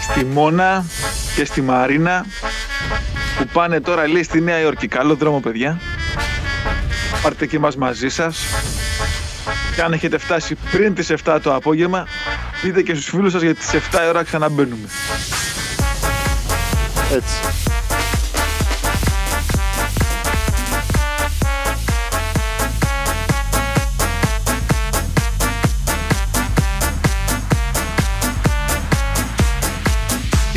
στη 0.00 0.24
Μόνα 0.24 0.84
και 1.36 1.44
στη 1.44 1.62
Μαρίνα 1.62 2.26
που 3.38 3.46
πάνε 3.52 3.80
τώρα 3.80 4.08
λέει 4.08 4.22
στη 4.22 4.40
Νέα 4.40 4.60
Υόρκη. 4.60 4.88
Καλό 4.88 5.14
δρόμο 5.14 5.40
παιδιά. 5.40 5.80
Πάρτε 7.22 7.46
και 7.46 7.58
μας 7.58 7.76
μαζί 7.76 8.08
σας. 8.08 8.44
Και 9.74 9.82
αν 9.82 9.92
έχετε 9.92 10.18
φτάσει 10.18 10.56
πριν 10.70 10.94
τις 10.94 11.10
7 11.24 11.38
το 11.42 11.54
απόγευμα, 11.54 12.06
πείτε 12.62 12.82
και 12.82 12.94
στους 12.94 13.06
φίλους 13.08 13.32
σας 13.32 13.42
για 13.42 13.54
τις 13.54 13.74
7 13.74 14.04
η 14.04 14.08
ώρα 14.08 14.22
ξαναμπαίνουμε. 14.22 14.88
Έτσι. 17.12 17.49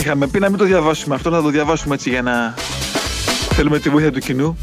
Είχαμε 0.03 0.27
πει 0.27 0.39
να 0.39 0.49
μην 0.49 0.57
το 0.57 0.65
διαβάσουμε 0.65 1.15
αυτό, 1.15 1.29
να 1.29 1.41
το 1.41 1.49
διαβάσουμε 1.49 1.95
έτσι 1.95 2.09
για 2.09 2.21
να 2.21 2.53
θέλουμε 3.49 3.79
τη 3.79 3.89
βοήθεια 3.89 4.11
του 4.11 4.19
κοινού. 4.19 4.57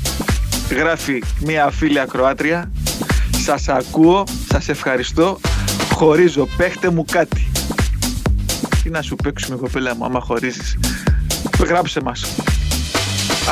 Γράφει 0.70 1.22
μία 1.40 1.70
φίλη 1.70 2.00
ακροάτρια. 2.00 2.70
Σας 3.44 3.68
ακούω, 3.68 4.24
σας 4.50 4.68
ευχαριστώ. 4.68 5.40
Χωρίζω, 5.92 6.48
παίχτε 6.56 6.90
μου 6.90 7.04
κάτι. 7.12 7.50
Τι 8.82 8.90
να 8.90 9.02
σου 9.02 9.16
παίξουμε 9.16 9.56
κοπέλα 9.56 9.96
μου 9.96 10.04
άμα 10.04 10.20
χωρίζεις. 10.20 10.78
Γράψε 11.66 12.00
μας. 12.04 12.24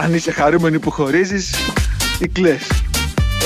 Αν 0.03 0.15
είσαι 0.15 0.31
χαρούμενη 0.31 0.79
που 0.79 0.91
χωρίζεις 0.91 1.55
ή 2.19 2.29
κλαις. 2.29 2.67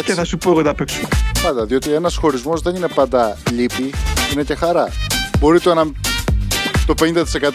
Και 0.04 0.12
θα 0.12 0.24
σου 0.24 0.38
πω 0.38 0.50
εγώ 0.50 0.62
τα 0.62 0.74
παίξουμε. 0.74 1.08
Πάντα, 1.42 1.64
διότι 1.66 1.92
ένας 1.92 2.16
χωρισμός 2.16 2.60
δεν 2.60 2.74
είναι 2.74 2.88
πάντα 2.94 3.36
λύπη, 3.50 3.90
είναι 4.32 4.42
και 4.42 4.54
χαρά. 4.54 4.88
Μπορεί 5.38 5.60
το, 5.60 5.70
ένα, 5.70 5.84
το 6.94 7.06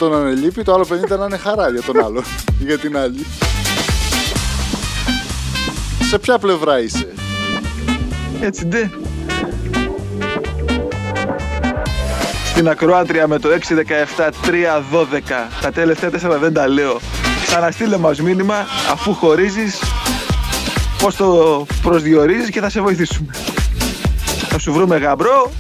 50% 0.08 0.10
να 0.10 0.18
είναι 0.18 0.34
λύπη, 0.34 0.64
το 0.64 0.74
άλλο 0.74 0.86
50% 1.16 1.18
να 1.18 1.26
είναι 1.26 1.38
χαρά 1.38 1.70
για 1.70 1.82
τον 1.82 2.04
άλλο 2.04 2.24
ή 2.60 2.64
για 2.70 2.78
την 2.78 2.98
άλλη. 2.98 3.26
Σε 6.10 6.20
ποια 6.20 6.38
πλευρά 6.38 6.80
είσαι; 6.80 7.14
Έτσι 8.42 8.66
ντε. 8.66 8.90
Στην 12.46 12.70
ακροάτρια 12.70 13.28
με 13.28 13.40
το 13.40 13.50
617-312. 13.50 13.58
Τα 15.62 15.72
τελευταία 15.72 16.10
τέσσερα 16.10 16.38
δεν 16.38 16.54
τα 16.54 16.68
λέω. 16.68 17.00
Ξαναστείλε 17.46 17.98
μας 17.98 18.22
μήνυμα 18.22 18.66
αφού 18.92 19.14
χωρίζεις 19.14 19.80
πώς 21.02 21.16
το 21.16 21.66
προσδιορίζεις 21.82 22.50
και 22.50 22.60
θα 22.60 22.70
σε 22.70 22.82
βοηθήσουμε. 22.82 23.34
Θα 24.50 24.60
σου 24.60 24.74
βρούμε 24.74 24.98
γαμπρό 24.98 25.52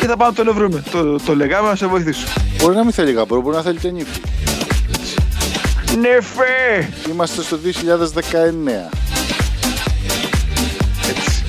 και 0.00 0.06
θα 0.06 0.16
πάμε 0.16 0.32
να 0.36 0.44
τον 0.44 0.54
βρούμε. 0.54 0.82
Το, 0.90 1.16
το 1.16 1.36
λέγαμε 1.36 1.68
να 1.68 1.76
σε 1.76 1.86
βοηθήσουμε. 1.86 2.39
Μπορεί 2.60 2.74
να 2.76 2.84
μην 2.84 2.92
θέλει 2.92 3.12
γαμπρό, 3.12 3.40
μπορεί 3.40 3.56
να 3.56 3.62
θέλει 3.62 3.78
και 3.78 3.90
νύφη. 3.90 4.20
Νεφέ! 6.00 6.88
Είμαστε 7.10 7.42
στο 7.42 7.58
2019. 7.64 8.90
Έτσι. 11.08 11.42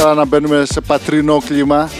Άρα 0.00 0.14
να 0.14 0.24
μπαίνουμε 0.24 0.64
σε 0.64 0.80
πατρινό 0.80 1.42
κλίμα. 1.46 1.90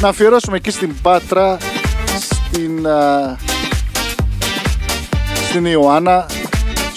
Να 0.00 0.08
αφιερώσουμε 0.08 0.56
εκεί 0.56 0.70
στην 0.70 0.94
Πάτρα, 1.02 1.58
στην, 2.20 2.86
α, 2.86 3.36
στην 5.52 5.66
Ιωάννα, 5.66 6.26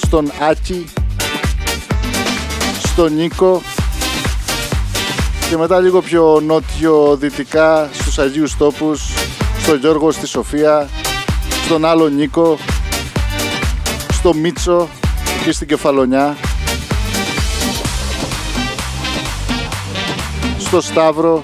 στον 0.06 0.32
Άκη, 0.50 0.86
στον 2.84 3.13
Νίκο 3.13 3.62
και 5.50 5.58
μετά 5.58 5.80
λίγο 5.80 6.02
πιο 6.02 6.41
νότιο-δυτικά 6.46 7.89
στους 7.94 8.20
Αγίους 8.20 8.58
Τόπους, 8.58 9.13
στον 9.60 9.80
Γιώργο, 9.80 10.12
στη 10.12 10.28
Σοφία, 10.28 10.89
στον 11.65 11.86
άλλο 11.86 12.08
Νίκο, 12.08 12.58
στο 14.12 14.34
Μίτσο, 14.34 14.88
εκεί 15.39 15.52
στην 15.52 15.68
Κεφαλονιά, 15.68 16.38
στο 20.58 20.82
Σταύρο, 20.82 21.44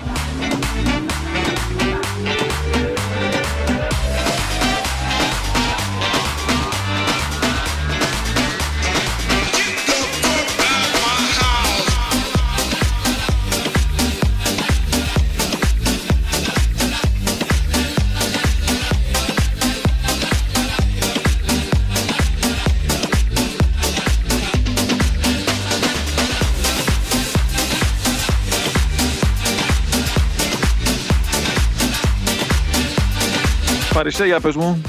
Παρισέ, 34.01 34.25
για 34.25 34.39
πες 34.39 34.55
μου, 34.55 34.81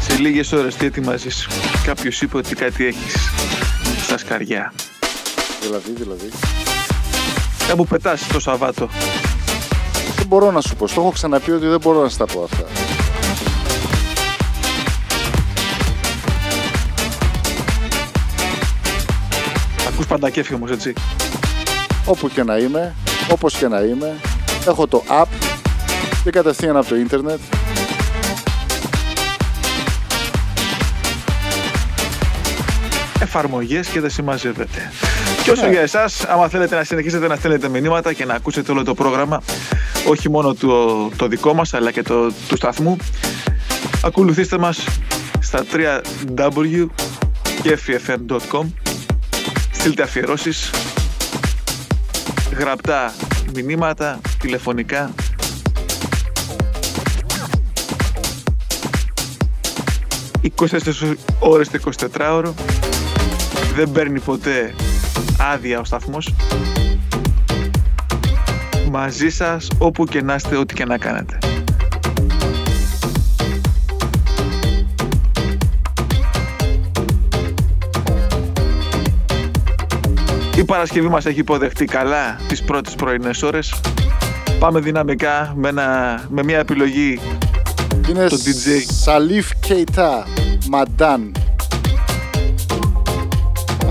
σε 0.00 0.16
λίγες 0.18 0.52
ώρες 0.52 0.74
τι 0.74 0.86
ετοιμάζεις. 0.86 1.48
Κάποιος 1.84 2.22
είπε 2.22 2.36
ότι 2.36 2.54
κάτι 2.54 2.86
έχεις 2.86 3.14
στα 4.02 4.18
σκαριά. 4.18 4.72
δηλαδή, 5.60 5.90
δηλαδή. 5.96 6.30
Κάπου 7.68 7.86
πετάς 7.86 8.26
το 8.26 8.40
Σαββάτο. 8.40 8.88
δεν 10.16 10.26
μπορώ 10.26 10.50
να 10.50 10.60
σου 10.60 10.76
πω. 10.76 10.86
Στο 10.86 11.00
έχω 11.00 11.10
ξαναπεί 11.10 11.50
ότι 11.50 11.66
δεν 11.66 11.80
μπορώ 11.80 12.02
να 12.02 12.08
στα 12.08 12.26
πω 12.26 12.42
αυτά. 12.42 12.64
Ακούς 19.88 20.06
παντακέφι 20.06 20.54
όμως, 20.54 20.70
έτσι. 20.70 20.92
Όπου 22.04 22.28
και 22.28 22.42
να 22.42 22.56
είμαι, 22.56 22.94
όπως 23.30 23.56
και 23.56 23.68
να 23.68 23.80
είμαι, 23.80 24.16
έχω 24.66 24.86
το 24.86 25.02
app 25.08 25.28
και 26.24 26.30
κατευθείαν 26.30 26.76
από 26.76 26.88
το 26.88 26.96
ίντερνετ. 26.96 27.40
Εφαρμογές 33.26 33.88
και 33.88 34.00
δεν 34.00 34.10
συμμαζεύεται. 34.10 34.90
Και 35.42 35.50
όσο 35.50 35.64
Ναι. 35.66 35.72
για 35.72 35.80
εσάς, 35.80 36.24
άμα 36.24 36.48
θέλετε 36.48 36.76
να 36.76 36.84
συνεχίσετε 36.84 37.26
να 37.26 37.36
στέλνετε 37.36 37.68
μηνύματα 37.68 38.12
και 38.12 38.24
να 38.24 38.34
ακούσετε 38.34 38.72
όλο 38.72 38.84
το 38.84 38.94
πρόγραμμα, 38.94 39.42
όχι 40.08 40.30
μόνο 40.30 40.54
το, 40.54 41.08
το 41.16 41.26
δικό 41.26 41.54
μας, 41.54 41.74
αλλά 41.74 41.90
και 41.90 42.02
το 42.02 42.32
του 42.48 42.56
σταθμού, 42.56 42.96
ακολουθήστε 44.04 44.58
μας 44.58 44.84
στα 45.40 45.64
www.kfm.com 45.72 46.86
Στείλτε 49.70 50.02
αφιερώσεις, 50.02 50.70
γραπτά 52.58 53.14
μηνύματα, 53.54 54.20
τηλεφωνικά. 54.38 55.10
«24 60.58 61.14
ώρες 61.38 61.68
το 61.68 61.78
24ωρο 62.18 62.52
δεν 63.76 63.92
παίρνει 63.92 64.20
ποτέ 64.20 64.74
άδεια 65.52 65.80
ο 65.80 65.84
σταθμός. 65.84 66.34
Μαζί 68.90 69.28
σας 69.28 69.68
όπου 69.78 70.04
και 70.04 70.22
να 70.22 70.34
είστε 70.34 70.56
ό,τι 70.56 70.74
και 70.74 70.84
να 70.84 70.98
κάνετε. 70.98 71.38
Η 80.56 80.64
Παρασκευή 80.64 81.08
μας 81.08 81.26
έχει 81.26 81.38
υποδεχτεί 81.38 81.84
καλά 81.84 82.38
τις 82.48 82.62
πρώτες 82.62 82.94
πρωινές 82.94 83.42
ώρες. 83.42 83.80
Πάμε 84.58 84.80
δυναμικά 84.80 85.52
με, 85.56 85.68
ένα, 85.68 86.20
με 86.28 86.42
μια 86.42 86.58
επιλογή 86.58 87.20
Είναι 88.08 88.26
το 88.26 88.36
DJ 88.36 88.92
Σαλίφ 89.02 89.50
Κέιτα 89.60 90.26
Μαντάν. 90.70 91.32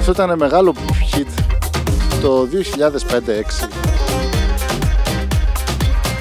Αυτό 0.07 0.23
ήταν 0.23 0.37
μεγάλο 0.37 0.73
hit 1.13 1.27
το 2.21 2.47
2005-2006. 3.09 3.67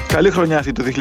Καλή 0.07 0.29
χρονιά 0.31 0.57
αυτή 0.57 0.71
το 0.71 0.83
2005-2006 0.85 0.95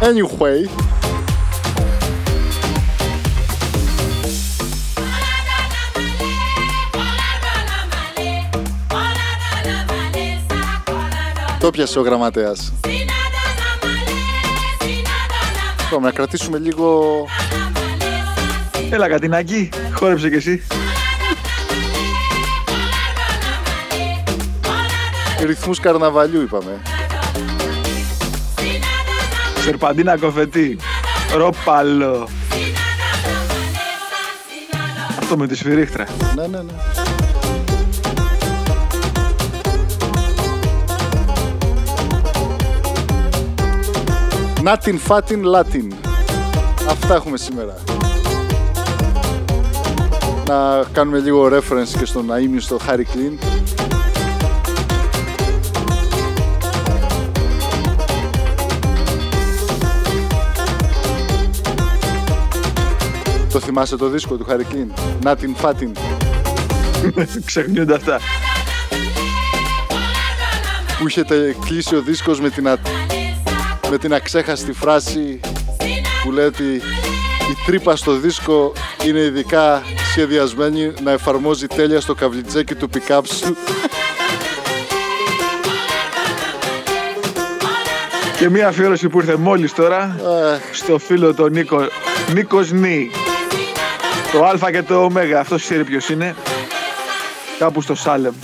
Anyway, 0.00 0.68
το 11.58 11.70
πιάσε 11.70 11.98
ο 11.98 12.02
γραμματέας. 12.02 12.72
Πάμε 15.90 16.06
να 16.06 16.12
κρατήσουμε 16.12 16.58
λίγο 16.58 17.26
Έλα 18.90 19.08
Κατινάκη, 19.08 19.68
χόρεψε 19.92 20.28
κι 20.28 20.34
εσύ. 20.34 20.62
Ρυθμούς 25.46 25.80
καρναβαλιού 25.80 26.40
είπαμε. 26.40 26.80
Σερπαντίνα 29.58 30.18
κοφετή. 30.18 30.78
Ρόπαλο. 31.36 32.28
Αυτό 35.18 35.36
με 35.36 35.46
τη 35.46 35.54
σφυρίχτρα. 35.56 36.06
Ναι, 36.34 36.46
ναι, 36.46 36.62
ναι. 36.62 36.97
Νάτιν 44.62 44.98
Φάτιν 44.98 45.42
Λάτιν. 45.42 45.92
Αυτά 46.88 47.14
έχουμε 47.14 47.36
σήμερα. 47.36 47.74
Να 50.48 50.84
κάνουμε 50.92 51.18
λίγο 51.18 51.46
reference 51.52 51.98
και 51.98 52.04
στον 52.04 52.32
αείμνη 52.32 52.60
στο 52.60 52.78
Harry 52.88 53.00
Clean. 53.00 53.38
Το 63.52 63.60
θυμάσαι 63.60 63.96
το 63.96 64.08
δίσκο 64.08 64.36
του 64.36 64.46
Harry 64.48 64.74
Clean. 64.74 65.00
Νάτιν 65.22 65.54
Φάτιν. 65.54 65.92
Ξεχνιούνται 67.44 67.94
αυτά 67.94 68.20
που 70.98 71.08
είχε 71.08 71.24
τε- 71.24 71.56
κλείσει 71.66 71.96
ο 71.96 72.00
δίσκος 72.00 72.40
με 72.40 72.50
την, 72.50 72.68
α... 72.68 72.76
με 73.90 73.98
την 73.98 74.14
αξέχαστη 74.14 74.72
φράση 74.72 75.40
που 76.22 76.32
λέει 76.32 76.46
ότι 76.46 76.74
η 77.50 77.56
τρύπα 77.66 77.96
στο 77.96 78.12
δίσκο 78.12 78.72
είναι 79.06 79.20
ειδικά 79.20 79.82
σχεδιασμένη 80.10 80.92
να 81.02 81.10
εφαρμόζει 81.10 81.66
τέλεια 81.66 82.00
στο 82.00 82.14
καβλιτζέκι 82.14 82.74
του 82.74 82.90
pick-up. 82.94 83.20
Σου. 83.24 83.56
Και 88.38 88.48
μία 88.48 88.68
αφιέρωση 88.68 89.08
που 89.08 89.18
ήρθε 89.18 89.36
μόλις 89.36 89.72
τώρα 89.72 90.16
Ε, 90.18 90.74
Στο 90.74 90.98
φίλο 90.98 91.34
τον 91.34 91.52
Νίκο. 91.52 91.86
Νίκος 92.32 92.72
Νί 92.72 93.10
Το 94.32 94.44
Α 94.44 94.70
και 94.70 94.82
το 94.82 95.02
Ω. 95.04 95.10
Αυτός 95.38 95.62
ξέρει 95.62 95.84
ποιος 95.84 96.08
είναι. 96.08 96.34
Κάπου 97.58 97.80
στο 97.80 97.94
Σάλεμ. 97.94 98.34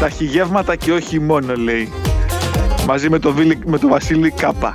Τα 0.00 0.08
χιγεύματα 0.08 0.76
και 0.76 0.92
όχι 0.92 1.20
μόνο 1.20 1.54
λέει 1.54 1.92
Μαζί 2.86 3.10
με 3.10 3.18
το, 3.18 3.32
Βίλι, 3.32 3.58
με 3.66 3.78
το 3.78 3.88
Βασίλη 3.88 4.30
Κάπα. 4.30 4.72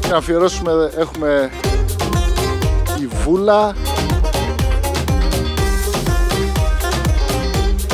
Και 0.00 0.08
να 0.08 0.16
αφιερώσουμε, 0.16 0.90
έχουμε 0.98 1.50
η 3.00 3.06
Βούλα, 3.06 3.74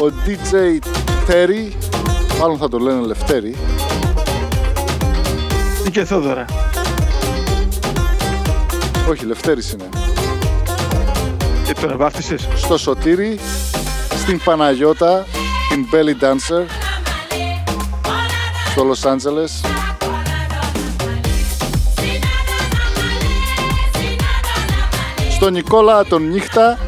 ο 0.00 0.12
DJ 0.26 0.54
Terry, 1.28 1.72
μάλλον 2.40 2.58
θα 2.58 2.68
το 2.68 2.78
λένε 2.78 3.06
Λευτέρη, 3.06 3.56
Ή 5.86 5.90
και 5.90 6.04
Θόδωρα. 6.04 6.44
Όχι 9.10 9.24
Λευτέρης 9.24 9.72
είναι, 9.72 9.88
Και 11.66 11.74
τον 11.74 11.96
βάφτισες 11.96 12.48
στο 12.56 12.78
Σωτήρι, 12.78 13.38
στην 14.16 14.40
Παναγιώτα, 14.44 15.26
την 15.68 15.86
Belly 15.92 16.24
Dancer, 16.24 16.64
στο 18.70 18.84
Λος 18.84 19.04
Άντζελες, 19.04 19.60
στο 25.30 25.50
Νικόλα 25.50 26.04
τον 26.04 26.28
Νύχτα, 26.28 26.78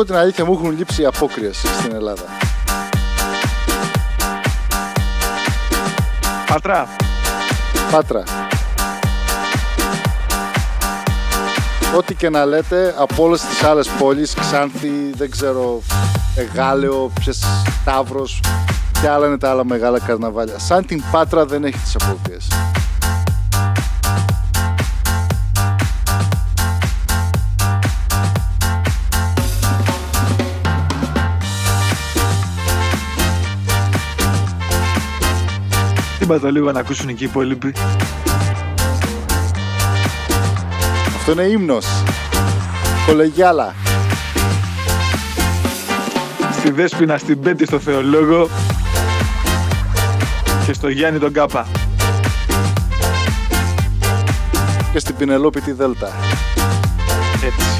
πω 0.00 0.06
την 0.06 0.16
αλήθεια, 0.16 0.44
μου 0.44 0.52
έχουν 0.52 0.76
λείψει 0.78 1.02
οι 1.02 1.04
απόκριες 1.04 1.56
στην 1.56 1.94
Ελλάδα. 1.94 2.22
Πατρά. 6.46 6.88
Πάτρα. 7.90 8.22
Ό,τι 11.96 12.14
και 12.14 12.28
να 12.28 12.44
λέτε, 12.44 12.94
από 12.98 13.22
όλες 13.24 13.40
τις 13.40 13.62
άλλες 13.62 13.88
πόλεις, 13.88 14.34
Ξάνθη, 14.34 14.90
δεν 15.16 15.30
ξέρω, 15.30 15.82
Εγάλεο, 16.36 17.10
ποιες 17.20 17.44
Ταύρο, 17.84 18.24
και 19.00 19.08
άλλα 19.08 19.26
είναι 19.26 19.38
τα 19.38 19.50
άλλα 19.50 19.64
μεγάλα 19.64 19.98
καρναβάλια. 19.98 20.58
Σαν 20.58 20.86
την 20.86 21.02
Πάτρα 21.10 21.46
δεν 21.46 21.64
έχει 21.64 21.78
τις 21.78 21.96
αποδείες. 22.00 22.48
Είπα 36.30 36.40
το 36.40 36.50
λίγο 36.50 36.72
να 36.72 36.80
ακούσουν 36.80 37.06
και 37.06 37.24
οι 37.24 37.26
υπόλοιποι. 37.26 37.72
Αυτό 41.16 41.32
είναι 41.32 41.42
ύμνος. 41.42 41.86
Κολεγιάλα. 43.06 43.74
Στη 46.58 46.70
Δέσποινα, 46.70 47.18
στην 47.18 47.40
Πέτη, 47.40 47.66
στο 47.66 47.78
Θεολόγο 47.78 48.48
και 50.66 50.72
στο 50.72 50.88
Γιάννη 50.88 51.18
τον 51.18 51.32
Κάπα. 51.32 51.66
Και 54.92 54.98
στην 54.98 55.16
Πινελόπη 55.16 55.60
τη 55.60 55.72
Δέλτα. 55.72 56.12
Έτσι. 57.44 57.79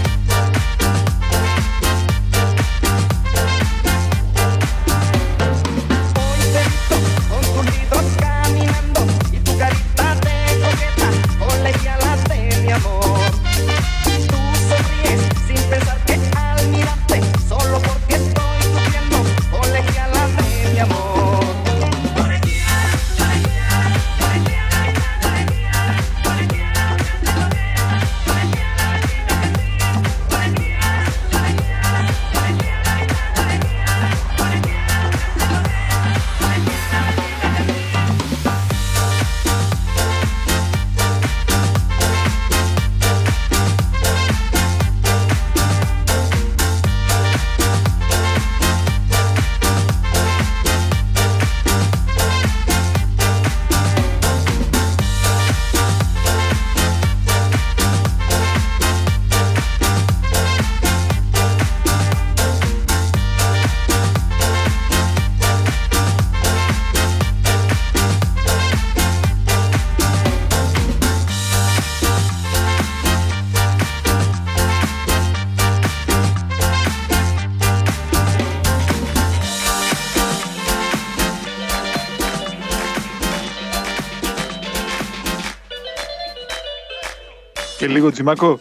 Λίγο 87.90 88.10
τσιμάκο. 88.10 88.58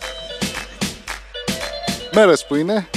Μέρες 2.14 2.46
που 2.46 2.56
είναι. 2.56 2.88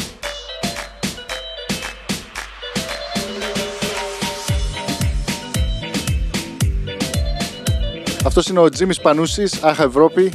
Αυτός 8.25 8.47
είναι 8.47 8.59
ο 8.59 8.69
Τζίμις 8.69 9.01
Πανούσης, 9.01 9.63
Αχ 9.63 9.79
Ευρώπη. 9.79 10.33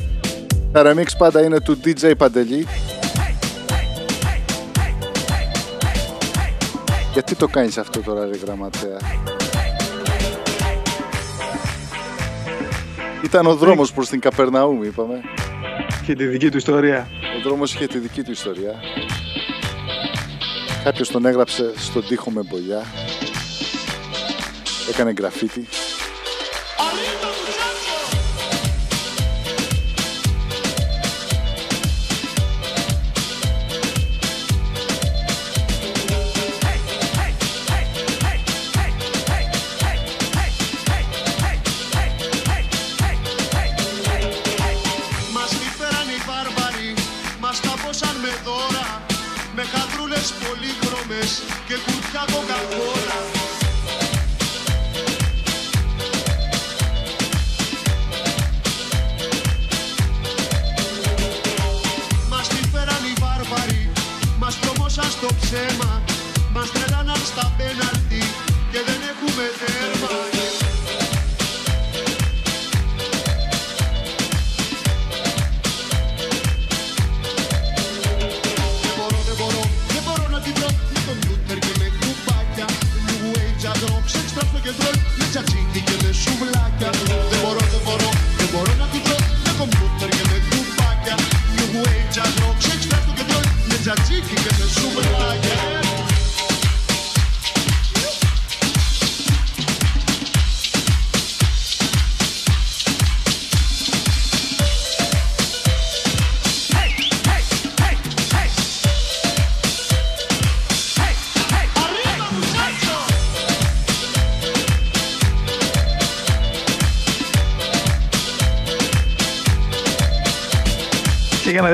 Τα 0.71 0.81
remix 0.85 1.05
πάντα 1.17 1.43
είναι 1.43 1.61
του 1.61 1.79
DJ 1.85 2.11
Παντελή. 2.17 2.67
Γιατί 7.13 7.35
το 7.35 7.47
κάνεις 7.47 7.77
αυτό 7.77 7.99
τώρα 7.99 8.25
ρε 8.25 8.37
γραμματέα; 8.37 8.97
Ήταν 13.23 13.45
ο 13.45 13.55
δρόμος 13.55 13.93
προς 13.93 14.09
την 14.09 14.19
Καπερναούμ 14.19 14.83
είπαμε. 14.83 15.21
Και 16.07 16.15
τη 16.15 16.25
δική 16.25 16.49
του 16.51 16.57
ιστορία. 16.57 17.07
Ο 17.37 17.41
δρόμος 17.43 17.73
είχε 17.73 17.87
τη 17.87 17.97
δική 17.97 18.23
του 18.23 18.31
ιστορία. 18.31 18.79
Κάποιος 20.83 21.09
τον 21.09 21.25
έγραψε 21.25 21.73
στον 21.77 22.07
τοίχο 22.07 22.31
με 22.31 22.41
μπολιά. 22.43 22.83
Έκανε 24.89 25.13
γραφίτι. 25.17 25.67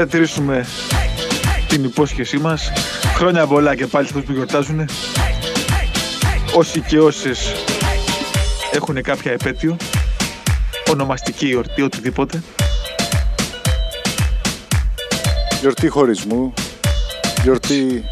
Να 0.04 0.10
διατηρήσουμε 0.10 0.66
την 1.68 1.84
υπόσχεσή 1.84 2.38
μας, 2.38 2.72
χρόνια 3.16 3.47
πολλά 3.47 3.76
και 3.76 3.88
πάλι 3.88 4.08
σε 4.08 4.14
αυτούς 4.14 4.28
που 4.28 4.36
γιορτάζουν. 4.36 4.89
Όσοι 6.56 6.82
και 6.82 6.99
όσες 6.99 7.54
έχουν 8.72 9.01
κάποια 9.01 9.32
επέτειο, 9.32 9.78
ονομαστική 10.91 11.45
γιορτή, 11.45 11.82
οτιδήποτε. 11.82 12.43
Γιορτή 15.60 15.88
χωρισμού. 15.88 16.54
Γιορτή... 17.43 18.04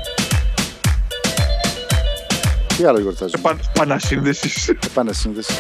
Τι 2.78 2.86
άλλο 2.86 3.00
γιορτάζουμε; 3.00 3.40
Επα... 3.40 3.58
Πανασύνδεσης. 3.74 4.68
Επανασύνδεσης. 4.68 5.58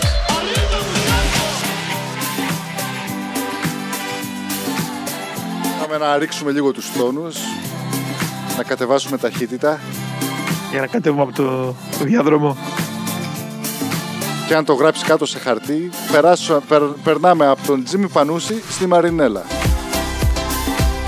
Είπαμε 5.94 6.06
να 6.06 6.18
ρίξουμε 6.18 6.52
λίγο 6.52 6.72
τους 6.72 6.92
τόνους, 6.98 7.36
να 8.58 8.64
κατεβάσουμε 8.64 9.18
ταχύτητα 9.18 9.80
Για 10.72 10.80
να 10.80 10.88
κατέβουμε 10.88 11.22
από 11.22 11.32
το 11.34 11.76
διάδρομο. 12.04 12.58
και 14.48 14.56
αν 14.56 14.66
το 14.66 14.74
γράψεις 14.74 15.04
κάτω 15.08 15.26
σε 15.26 15.40
χαρτί, 15.40 15.90
περάσω, 16.12 16.62
περ- 16.68 16.98
περνάμε 17.04 17.48
από 17.48 17.68
τον 17.68 17.84
Τζίμι 17.84 18.08
Πανούση 18.08 18.64
στη 18.70 18.86
Μαρινέλα. 18.88 19.44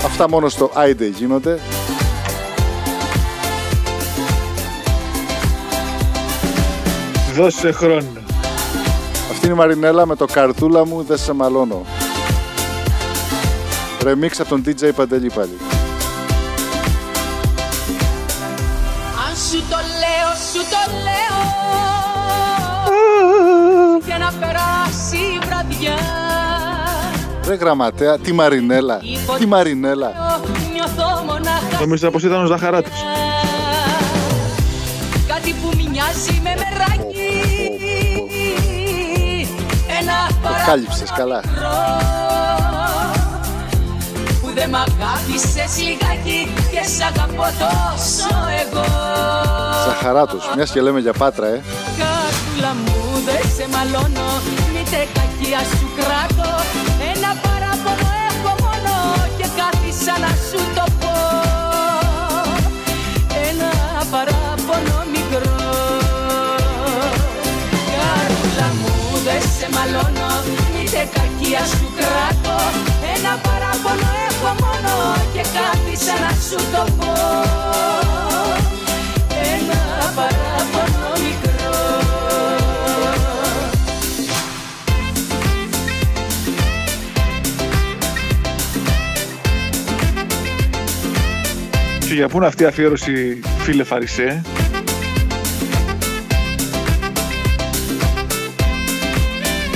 Αυτά 0.04 0.28
μόνο 0.28 0.48
στο 0.48 0.70
Άιντε 0.74 1.06
γίνονται. 1.06 1.58
Δώσε 7.34 7.72
χρόνο. 7.72 8.10
Αυτή 9.30 9.46
είναι 9.46 9.54
η 9.54 9.58
Μαρινέλα 9.58 10.06
με 10.06 10.16
το 10.16 10.24
καρτούλα 10.24 10.86
μου 10.86 11.02
δεν 11.02 11.18
σε 11.18 11.32
μαλώνω. 11.32 11.82
Ρεμίξ 14.04 14.40
από 14.40 14.48
τον 14.48 14.62
DJ 14.66 14.94
Παντελή 14.94 15.30
πάλι. 15.30 15.56
Αν 19.28 19.36
σου 19.36 19.58
το 19.70 19.76
λέω, 19.76 20.30
σου 20.52 20.60
το 20.70 20.92
λέω 21.04 21.38
Για 24.06 24.18
να 24.18 24.32
περάσει 24.40 25.16
η 25.16 25.38
βραδιά 25.46 25.98
Ρε 27.46 27.54
γραμματέα, 27.54 28.18
τι 28.18 28.32
Μαρινέλα, 28.32 29.00
τι 29.38 29.46
Μαρινέλα. 29.46 30.12
Νιώθω 30.72 31.22
μονάχα 31.24 31.80
Νομίζω 31.80 32.10
πως 32.10 32.22
ήταν 32.22 32.42
ο 32.42 32.46
Ζαχαράτος. 32.46 32.92
Κάτι 35.26 35.54
που 35.62 35.70
μοιάζει 35.76 36.40
με 36.42 36.54
μεράκι 36.54 37.38
Ένα 40.00 40.28
Το 40.42 40.66
κάλυψες 40.66 41.12
καλά. 41.16 41.40
Που 44.54 44.60
δεν 44.60 44.68
μ' 44.68 44.80
αγάπησες 44.86 45.72
λιγάκι 45.86 46.40
Και 46.72 46.82
σ' 46.94 47.02
αγαπώ 47.10 47.46
τόσο 47.62 48.34
εγώ. 48.62 48.86
Ζαχαράτος, 49.86 50.50
μιας 50.54 50.70
και 50.70 50.80
λέμε 50.80 51.00
για 51.00 51.12
πάτρα, 51.12 51.46
ε. 51.46 51.62
Κάρτουλα 52.00 52.72
μου 52.82 52.98
δεν 53.26 53.44
σε 53.56 53.66
μαλώνω 53.74 54.28
Μήτε 54.72 55.00
κακία 55.16 55.62
σου 55.76 55.86
κράτω. 55.98 56.48
Ένα 57.12 57.30
παράπονο 57.44 58.08
έχω 58.30 58.52
μόνο 58.64 58.94
Και 59.38 59.46
κάθισα 59.58 60.14
να 60.24 60.32
σου 60.48 60.60
το 60.76 60.84
πω. 61.00 61.14
Ένα 63.48 63.70
παράπονο 64.12 64.98
μικρό. 65.14 65.58
Κάρτουλα 67.94 68.68
μου 68.80 68.94
δεν 69.26 69.42
σε 69.56 69.66
μαλώνω 69.74 70.30
Μήτε 70.74 71.02
κακία 71.16 71.62
σου 71.76 71.86
κράτω. 71.98 72.56
Ένα 73.14 73.32
παράπονο 73.46 74.23
έχω 74.44 74.54
μόνο 74.64 75.14
Και 75.32 75.40
κάθισα 75.40 76.12
να 76.20 76.30
σου 76.30 76.56
το 76.72 76.92
πω 76.98 77.12
Ένα 79.54 80.12
παράπονο 80.14 81.12
μικρό 81.22 81.72
Και 92.08 92.14
για 92.14 92.28
πού 92.28 92.36
είναι 92.36 92.46
αυτή 92.46 92.62
η 92.62 92.66
αφιέρωση, 92.66 93.40
φίλε 93.58 93.84
Φαρισέ; 93.84 94.42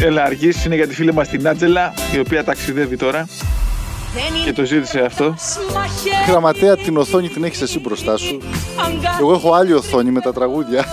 Έλα 0.01 0.25
αργής 0.25 0.65
είναι 0.65 0.75
για 0.75 0.87
τη 0.87 0.95
φίλη 0.95 1.13
μας 1.13 1.29
την 1.29 1.49
Άτζελα, 1.49 1.95
η 2.15 2.19
οποία 2.19 2.45
ταξιδεύει 2.45 2.97
τώρα 2.97 3.27
και 4.45 4.53
το 4.53 4.65
ζήτησε 4.65 5.01
αυτό. 5.01 5.35
Γραμματέα, 6.29 6.77
την 6.77 6.97
οθόνη 6.97 7.29
την 7.29 7.45
έχεις 7.45 7.61
εσύ 7.61 7.79
μπροστά 7.79 8.17
σου. 8.17 8.39
Εγώ 9.21 9.33
έχω 9.33 9.53
άλλη 9.53 9.73
οθόνη 9.73 10.11
με 10.11 10.21
τα 10.21 10.33
τραγούδια. 10.33 10.85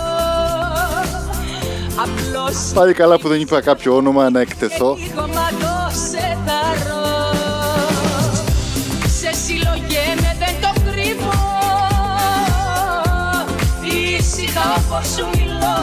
Απλώς 1.95 2.71
Πάλι 2.73 2.93
καλά 2.93 3.19
που 3.19 3.27
δεν 3.27 3.39
είπα 3.41 3.61
κάποιο 3.61 3.95
όνομα 3.95 4.29
να 4.29 4.39
εκτεθώ. 4.39 4.97
κομμάτω 5.15 5.95
σε 6.09 6.37
θαρώ 6.45 7.05
Σε 9.19 9.33
συλλογέμαι 9.45 10.35
δεν 10.39 10.55
το 10.61 10.81
κρύβω 10.91 11.31
Ήσυχα 13.83 14.75
όπως 14.77 15.07
σου 15.07 15.25
μιλώ 15.37 15.77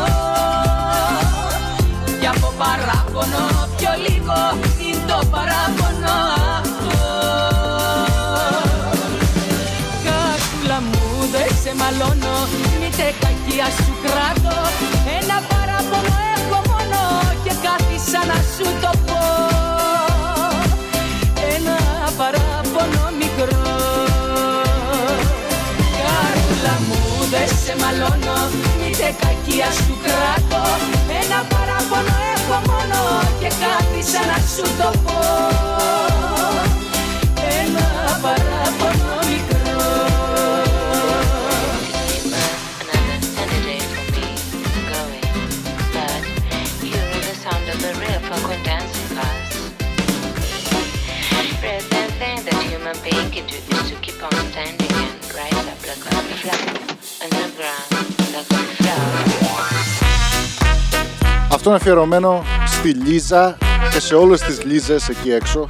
Κι 2.20 2.26
από 2.26 2.52
παράπονο 2.58 3.68
πιο 3.76 3.90
λίγο 4.06 4.36
είναι 4.86 5.04
το 5.06 5.26
παράπονο 5.30 5.61
σε 11.72 11.78
μαλώνω. 11.78 12.36
Μήτε 12.80 13.08
κακία 13.22 13.68
σου 13.82 13.92
κράτω. 14.04 14.56
Ένα 15.18 15.36
παράπονο 15.50 16.14
έχω 16.36 16.58
μόνο 16.70 17.00
Και 17.44 17.52
κάθισα 17.64 18.20
να 18.30 18.38
σου 18.54 18.66
το 18.82 18.90
πω. 19.06 19.22
Ένα 21.54 21.76
παράπονο 22.18 23.04
μικρό. 23.20 23.64
Κάρτουλα 26.02 26.74
μου 26.86 27.00
δεν 27.32 27.48
σε 27.62 27.74
μαλώνω. 27.82 28.38
Μήτε 28.78 29.08
κακία 29.22 29.70
σου 29.82 29.94
κράτω. 30.04 30.62
Ένα 31.20 31.38
παράπονο 31.52 32.14
έχω 32.34 32.56
μόνο 32.70 33.00
Και 33.40 33.50
κάθισα 33.62 34.22
να 34.30 34.38
σου 34.52 34.66
το 34.78 34.88
πω. 35.04 35.18
Ένα 37.60 37.86
παράπονο 38.24 39.21
Αυτό 61.64 61.74
είναι 61.74 61.82
αφιερωμένο 61.82 62.44
στη 62.66 62.88
Λίζα 62.88 63.56
και 63.90 64.00
σε 64.00 64.14
όλες 64.14 64.40
τις 64.40 64.64
Λίζες 64.64 65.08
εκεί 65.08 65.32
έξω. 65.32 65.68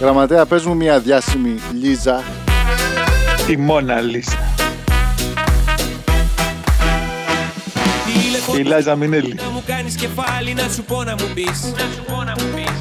Γραμματέα, 0.00 0.46
πες 0.46 0.64
μου 0.64 0.76
μια 0.76 0.98
διάσημη 0.98 1.60
Λίζα. 1.80 2.22
Η 3.48 3.56
Μόνα 3.56 4.00
Λίζα. 4.00 4.54
Η 8.56 8.62
Λάζα 8.62 8.96
Μινέλη. 8.96 9.38
Να 9.88 9.94
μου 9.94 10.00
κάνεις 10.00 10.14
κεφάλι 10.16 10.52
να 10.54 10.66
σου 10.74 10.82
πω 10.90 11.04
να 11.04 11.14
μου 11.18 11.28
πεις. 11.34 11.58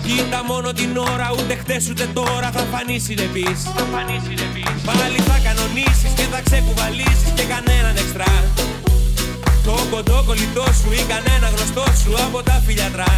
Κοίτα 0.08 0.40
μόνο 0.52 0.72
την 0.80 0.98
ώρα 0.98 1.28
ούτε 1.38 1.56
χτες 1.62 1.90
ούτε 1.90 2.06
τώρα 2.14 2.50
θα 2.56 2.64
φανείς 2.72 3.06
δεν 3.08 3.32
πεις. 3.34 3.60
Πάλι 4.86 5.20
θα 5.30 5.38
κανονίσεις 5.48 6.12
και 6.16 6.26
θα 6.34 6.42
ξεκουβαλήσεις 6.48 7.30
και 7.36 7.44
κανέναν 7.54 7.96
εξτρά. 8.04 8.34
Το 9.64 9.76
κοντό 9.92 10.24
κολλητό 10.28 10.66
σου 10.80 10.90
ή 11.00 11.02
κανένα 11.14 11.48
γνωστό 11.56 11.86
σου 12.02 12.12
από 12.26 12.44
τα 12.44 12.62
φιλιατρά. 12.66 13.12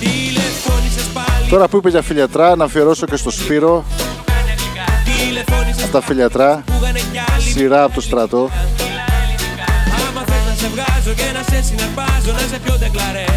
Τηλεφώνησες 0.00 1.08
πάλι. 1.16 1.48
Τώρα 1.50 1.68
που 1.68 1.76
είπε 1.76 1.88
για 1.88 2.02
φιλιατρά, 2.02 2.56
να 2.56 2.64
αφιερώσω 2.64 3.06
και 3.06 3.16
στο 3.16 3.30
Σπύρο. 3.30 3.84
Τηλεφώνησες 5.04 5.82
Από 5.82 5.92
τα 5.92 6.00
φιλιατρά, 6.00 6.64
σειρά 7.52 7.82
από 7.82 7.94
το 7.94 8.00
στρατό. 8.00 8.50
Άμα 10.58 10.66
θες 10.66 10.72
να 10.72 10.74
σε 10.74 10.74
βγάζω 10.74 11.12
και 11.20 11.28
να 11.36 11.42
σε 11.50 11.58
συναρπάζω 11.68 12.32
να 12.38 12.44
σε 12.52 12.58
πιο 12.64 12.74
ντεκλαρέ 12.78 13.30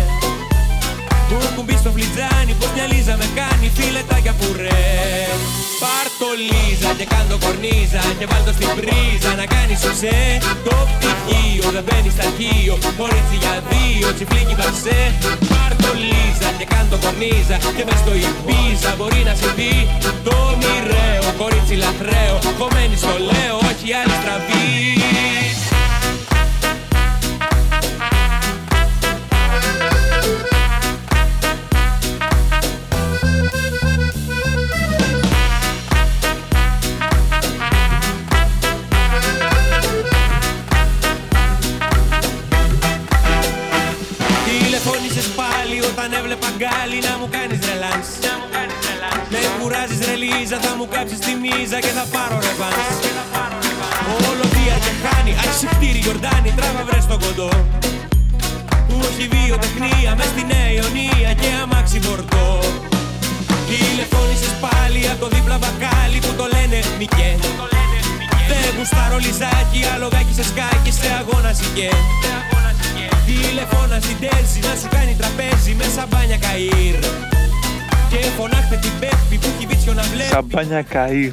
Που 1.27 1.37
κουμπί 1.55 1.75
στο 1.81 1.89
φλιτζάνι 1.95 2.53
πως 2.59 2.69
μια 2.75 2.85
λίζα 2.91 3.15
με 3.21 3.27
κάνει 3.39 3.67
φιλετάκια 3.77 4.33
πουρέ 4.39 4.95
Πάρ' 5.81 6.09
το 6.21 6.29
λίζα 6.47 6.89
και 6.99 7.05
κάν' 7.11 7.27
το 7.31 7.37
κορνίζα 7.43 8.03
και 8.19 8.25
βάλ' 8.31 8.45
το 8.47 8.51
στην 8.57 8.69
πρίζα 8.77 9.31
να 9.41 9.45
κάνεις 9.53 9.79
σωσέ. 9.83 10.19
Το 10.67 10.77
πτυχίο 10.91 11.67
δεν 11.75 11.83
μπαίνει 11.85 12.09
στα 12.15 12.23
αρχείο 12.29 12.75
κορίτσι 12.99 13.35
για 13.43 13.53
δύο 13.69 14.07
τσιφλίκι 14.15 14.55
μπασέ 14.59 14.99
Πάρ' 15.51 15.75
το 15.83 15.91
λίζα 16.09 16.49
και 16.59 16.65
κάν' 16.71 16.89
το 16.91 16.97
κορνίζα 17.03 17.55
και 17.77 17.83
μες 17.87 17.99
στο 18.03 18.13
Ιμπίζα 18.25 18.91
μπορεί 18.97 19.21
να 19.29 19.33
συμβεί. 19.41 19.75
Το 20.27 20.37
μοιραίο 20.61 21.29
κορίτσι 21.41 21.75
λαθρέο 21.83 22.35
κομμένη 22.59 22.95
στο 23.01 23.13
λέω 23.29 23.55
όχι 23.69 23.87
άλλη 23.99 24.15
στραβή 24.21 25.00
θα 50.65 50.75
μου 50.77 50.87
κάψεις 50.93 51.19
τη 51.25 51.31
μίζα 51.41 51.79
και 51.85 51.91
θα 51.97 52.05
πάρω 52.13 52.37
ρεβάνς. 52.47 52.97
Όλο 54.29 54.45
βία 54.53 54.77
και 54.85 54.93
χάνει, 55.03 55.33
αξιπτήρι 55.45 55.99
Γιορτάνη, 56.05 56.49
τράβα 56.57 56.83
βρες 56.87 57.05
το 57.11 57.17
κοντό. 57.23 57.51
Που 58.87 58.95
έχει 59.09 59.25
βιοτεχνία 59.33 60.11
μες 60.17 60.29
στη 60.33 60.43
Νέα 60.51 60.69
Ιωνία 60.77 61.33
και 61.41 61.49
αμάξι 61.61 61.99
φορτό 61.99 62.59
Τηλεφώνησες 63.67 64.53
πάλι 64.65 65.09
από 65.11 65.19
το 65.23 65.27
δίπλα 65.33 65.57
μπακάλι 65.61 66.17
που 66.25 66.33
το 66.39 66.45
λένε 66.53 66.79
Μικέ 66.97 67.31
Δεν 68.49 68.69
γουστάρω 68.77 69.17
λιζάκι, 69.25 69.81
αλογάκι 69.93 70.33
σε 70.33 70.43
σκάκι, 70.43 70.91
σε 70.99 71.07
αγώνα 71.19 71.53
σικέ 71.53 71.89
Τηλεφώνας 73.25 74.03
στην 74.03 74.17
Τέλση 74.19 74.59
να 74.67 74.73
σου 74.79 74.87
κάνει 74.95 75.15
τραπέζι 75.19 75.73
με 75.79 75.85
σαμπάνια 75.95 76.37
καΐρ 76.45 77.30
Και 78.11 78.17
φωνάχτε 78.37 78.75
την 78.81 78.91
Πέπη 78.99 79.35
που 79.41 79.47
έχει 79.55 79.65
βίτσιο 79.69 79.93
να 79.93 80.01
βλέπει. 80.01 80.29
Σαμπάνια 80.29 80.81
καΐρ. 80.93 81.31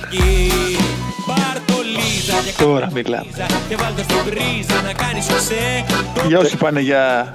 Πάρ' 1.30 1.58
το 1.70 1.76
Λίζα 1.94 2.36
και 2.46 2.62
Τώρα 2.62 2.88
μιλάμε. 2.94 3.26
και 3.68 3.76
βάλ' 3.76 3.94
το 3.96 4.02
στην 4.08 4.22
πρίζα 4.28 4.76
να 4.88 4.92
κάνεις 5.02 5.24
σωσέ 5.24 5.84
Για 6.28 6.38
όσοι 6.38 6.56
πάνε 6.56 6.80
για 6.80 7.32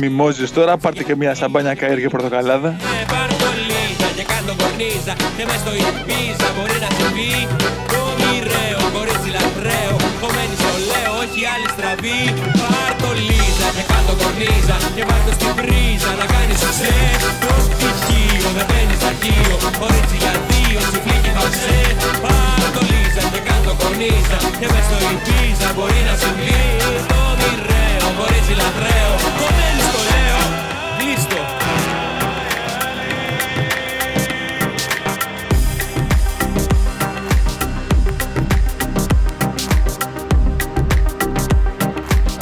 μιμόζες 0.00 0.50
τώρα, 0.52 0.76
πάρτε 0.76 1.02
και 1.02 1.16
μια 1.16 1.34
σαμπάνια 1.34 1.74
καΐρ 1.80 1.98
και 2.02 2.08
πορτοκαλάδα. 2.08 2.70
Πάρ' 3.12 3.32
το 3.42 3.48
Λίζα 3.68 4.08
και 4.16 4.24
κάντο 4.32 4.52
κορνίζα 4.62 5.14
Και 5.36 5.44
μες 5.48 5.58
στο 5.64 5.72
Ιππίζα 5.88 6.46
μπορεί 6.54 6.76
να 6.84 6.90
συμβεί 6.98 7.32
Το 7.94 8.00
μοιραίο, 8.20 8.80
κορίτσι 8.94 9.30
λατραίο 9.36 9.94
Κομμένη 10.22 10.54
στο 10.62 10.72
λέω, 10.90 11.12
όχι 11.22 11.40
άλλη 11.52 11.68
στραβή. 11.74 12.20
Πάρ' 12.60 12.94
το 13.02 13.10
Λίζα 13.28 13.47
και 13.78 13.84
κάντο 13.92 14.14
κορνίζα 14.22 14.76
Και 14.96 15.04
βάλ' 15.08 15.24
το 15.26 15.32
στην 15.38 15.52
πρίζα 15.58 16.10
να 16.20 16.26
κάνεις 16.32 16.58
σωσέ 16.62 16.96
Το 17.42 17.52
στοιχείο 17.66 18.48
δεν 18.56 18.66
μπαίνει 18.68 18.94
στα 19.00 19.08
αρχείο 19.12 19.56
Κορίτσι 19.80 20.16
για 20.22 20.34
δύο, 20.48 20.80
τσιφλί 20.90 21.16
και 21.24 21.32
φαυσέ 21.36 21.78
Πάρ' 22.24 22.70
το 22.74 22.82
Λίζα 22.90 23.22
και 23.32 23.40
κάντο 23.48 23.72
κορνίζα 23.80 24.38
Και 24.60 24.66
μες 24.72 24.84
στο 24.88 24.98
Ιππίζα 25.14 25.68
μπορεί 25.76 26.00
να 26.08 26.14
συμβεί 26.22 26.60
Το 27.10 27.20
μοιραίο, 27.40 28.06
κορίτσι 28.18 28.54
λατραίο 28.60 29.12
Κομμένη 29.40 29.82
στο 29.90 30.00
λέω, 30.08 30.17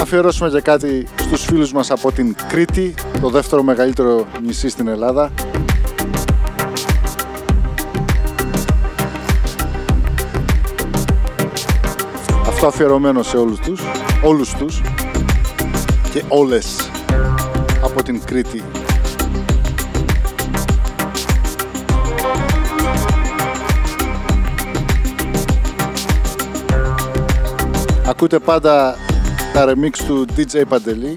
Αφιερώσουμε 0.06 0.50
και 0.50 0.60
κάτι 0.60 1.06
στους 1.20 1.44
φίλους 1.44 1.72
μας 1.72 1.90
από 1.90 2.12
την 2.12 2.36
Κρήτη, 2.48 2.94
το 3.20 3.28
δεύτερο 3.28 3.62
μεγαλύτερο 3.62 4.26
νησί 4.42 4.68
στην 4.68 4.88
Ελλάδα. 4.88 5.30
Αυτό 12.46 12.66
αφιερωμένο 12.66 13.22
σε 13.22 13.36
όλους 13.36 13.58
τους, 13.58 13.80
όλους 14.22 14.54
τους 14.54 14.80
και 16.12 16.22
όλες 16.28 16.90
από 17.82 18.02
την 18.02 18.20
Κρήτη. 18.24 18.62
Ακούτε 28.08 28.38
πάντα 28.38 28.96
τα 29.56 29.64
remix 29.74 29.98
του 30.06 30.26
DJ 30.36 30.62
Παντελή 30.68 31.16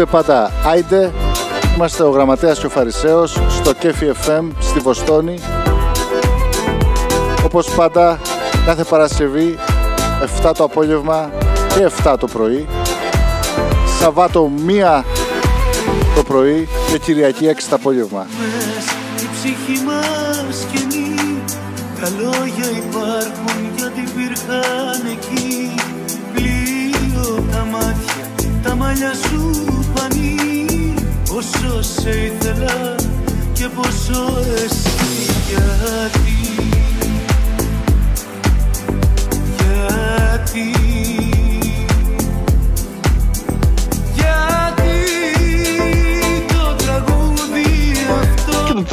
Ακούτε 0.00 0.16
πάντα 0.16 0.50
Άιντε. 0.64 1.12
Είμαστε 1.74 2.02
ο 2.02 2.10
Γραμματέας 2.10 2.58
και 2.58 2.66
ο 2.66 2.68
Φαρισαίος 2.68 3.38
στο 3.48 3.72
Κέφι 3.72 4.06
FM 4.24 4.48
στη 4.60 4.78
Βοστόνη. 4.78 5.38
Όπως 7.44 7.70
πάντα 7.70 8.20
κάθε 8.66 8.84
Παρασκευή 8.84 9.58
7 10.42 10.52
το 10.56 10.64
απόγευμα 10.64 11.30
και 11.74 11.90
7 12.04 12.14
το 12.18 12.26
πρωί. 12.26 12.66
Σαββάτο 14.00 14.50
1 14.66 15.02
το 16.14 16.22
πρωί 16.22 16.68
και 16.90 16.98
Κυριακή 16.98 17.46
6 17.46 17.68
το 17.68 17.76
απόγευμα. 17.76 18.26
Η 19.16 19.28
ψυχή 19.34 19.84
μας 19.84 20.66
καινή 20.72 21.14
Τα 22.00 22.08
λόγια 22.20 22.70
υπάρχουν 22.70 23.72
γιατί 23.76 24.00
υπήρχαν 24.00 24.87
εκεί 24.87 24.87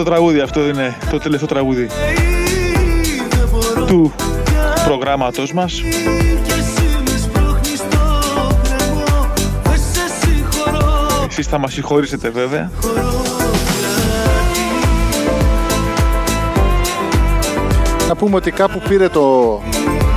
τραγούδι 0.05 0.39
αυτό 0.39 0.67
είναι 0.67 0.97
το 1.11 1.17
τελευταίο 1.17 1.47
τραγούδι 1.47 1.87
δεν 3.29 3.49
μπορώ 3.51 3.85
του 3.85 4.13
προγράμματος 4.85 5.53
μας. 5.53 5.81
και 6.43 6.51
εσύ 6.51 7.03
με 7.03 7.17
σπρώχνεις 7.17 7.77
στο 7.77 8.57
κρεμό 8.63 9.29
Δεν 9.63 9.79
σε 9.93 10.01
συγχωρώ 10.19 11.25
Εσείς 11.29 11.47
θα 11.47 11.57
μας 11.57 11.73
συγχωρήσετε 11.73 12.29
βέβαια. 12.29 12.71
Να 18.07 18.15
πούμε 18.15 18.35
ότι 18.35 18.51
κάπου 18.51 18.81
πήρε 18.89 19.09
το, 19.09 19.61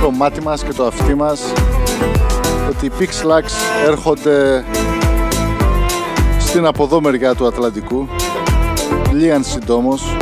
το 0.01 0.11
μάτι 0.11 0.41
μας 0.41 0.63
και 0.63 0.73
το 0.73 0.85
αυτί 0.85 1.15
μας 1.15 1.41
ότι 2.69 2.85
οι 2.85 2.91
Pixlax 2.99 3.43
έρχονται 3.87 4.65
στην 6.39 6.65
από 6.65 6.83
εδώ 6.83 7.01
μεριά 7.01 7.35
του 7.35 7.47
Ατλαντικού 7.47 8.07
λίγαν 9.19 9.43
συντόμως 9.43 10.17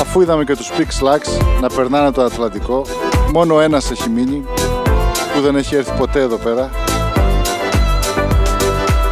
αφού 0.00 0.20
είδαμε 0.20 0.44
και 0.44 0.56
τους 0.56 0.70
Pixlax 0.78 1.20
να 1.60 1.68
περνάνε 1.68 2.10
το 2.10 2.22
Ατλαντικό 2.22 2.86
μόνο 3.32 3.60
ένας 3.60 3.90
έχει 3.90 4.08
μείνει 4.08 4.44
που 5.34 5.40
δεν 5.40 5.56
έχει 5.56 5.76
έρθει 5.76 5.92
ποτέ 5.98 6.20
εδώ 6.20 6.36
πέρα 6.36 6.70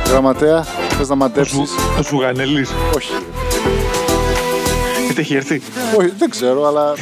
Γραμματέα, 0.09 0.63
θες 0.99 1.09
να 1.09 1.15
μαντέψεις; 1.15 1.71
Ο 1.99 2.03
Σουγανελής. 2.03 2.71
Όχι, 2.97 3.13
Γιατί 5.05 5.21
έχει 5.21 5.35
έρθει; 5.35 5.63
όχι, 5.99 6.13
δεν 6.19 6.31
ξέρω, 6.31 6.67
αλλά 6.67 6.95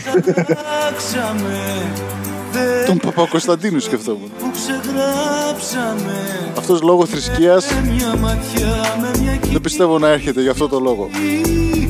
Ξεγράψαμε 3.01 3.01
Δεν 3.01 3.01
τον 3.01 3.13
Παπα-Κωνσταντίνου 3.15 3.79
σκεφτόμουν. 3.81 4.31
που 4.39 4.51
ξεγράψαμε 4.53 6.53
Αυτός 6.59 6.83
λόγω 6.83 7.07
θρησκείας 7.07 7.67
Μια 7.85 8.17
ματιά 8.17 8.97
με 9.01 9.11
μια 9.23 9.39
δεν 9.53 9.61
πιστεύω 9.61 9.99
να 9.99 10.09
έρχεται 10.09 10.43
για 10.43 10.51
αυτό 10.51 10.69
το 10.69 10.81
λόγο. 10.81 11.09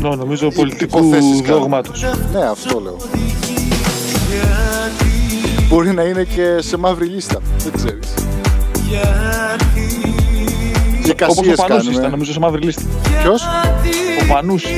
Νο, 0.01 0.15
νομίζω 0.17 0.51
πολιτικού 0.51 0.99
Υποθέσεις 0.99 1.43
κάνω. 1.43 1.59
δόγματος. 1.59 2.03
Ναι, 2.33 2.45
αυτό 2.47 2.81
λέω. 2.81 2.97
Μπορεί 5.69 5.93
να 5.93 6.03
είναι 6.03 6.25
και 6.25 6.57
σε 6.61 6.77
μαύρη 6.77 7.07
λίστα. 7.07 7.41
Δεν 7.59 7.73
ξέρεις. 7.77 8.15
Και 11.05 11.11
Όπως 11.25 11.37
ο 11.39 11.41
κασίες 11.41 11.57
Πανούσης 11.57 11.83
ήταν 11.83 11.93
κάνουμε. 11.95 12.09
νομίζω 12.11 12.33
σε 12.33 12.39
μαύρη 12.39 12.61
λίστα. 12.61 12.83
Ποιος; 13.23 13.43
Ο 14.23 14.33
Πανούσης. 14.33 14.77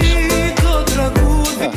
το 0.62 0.92
τραγούδι 0.92 1.70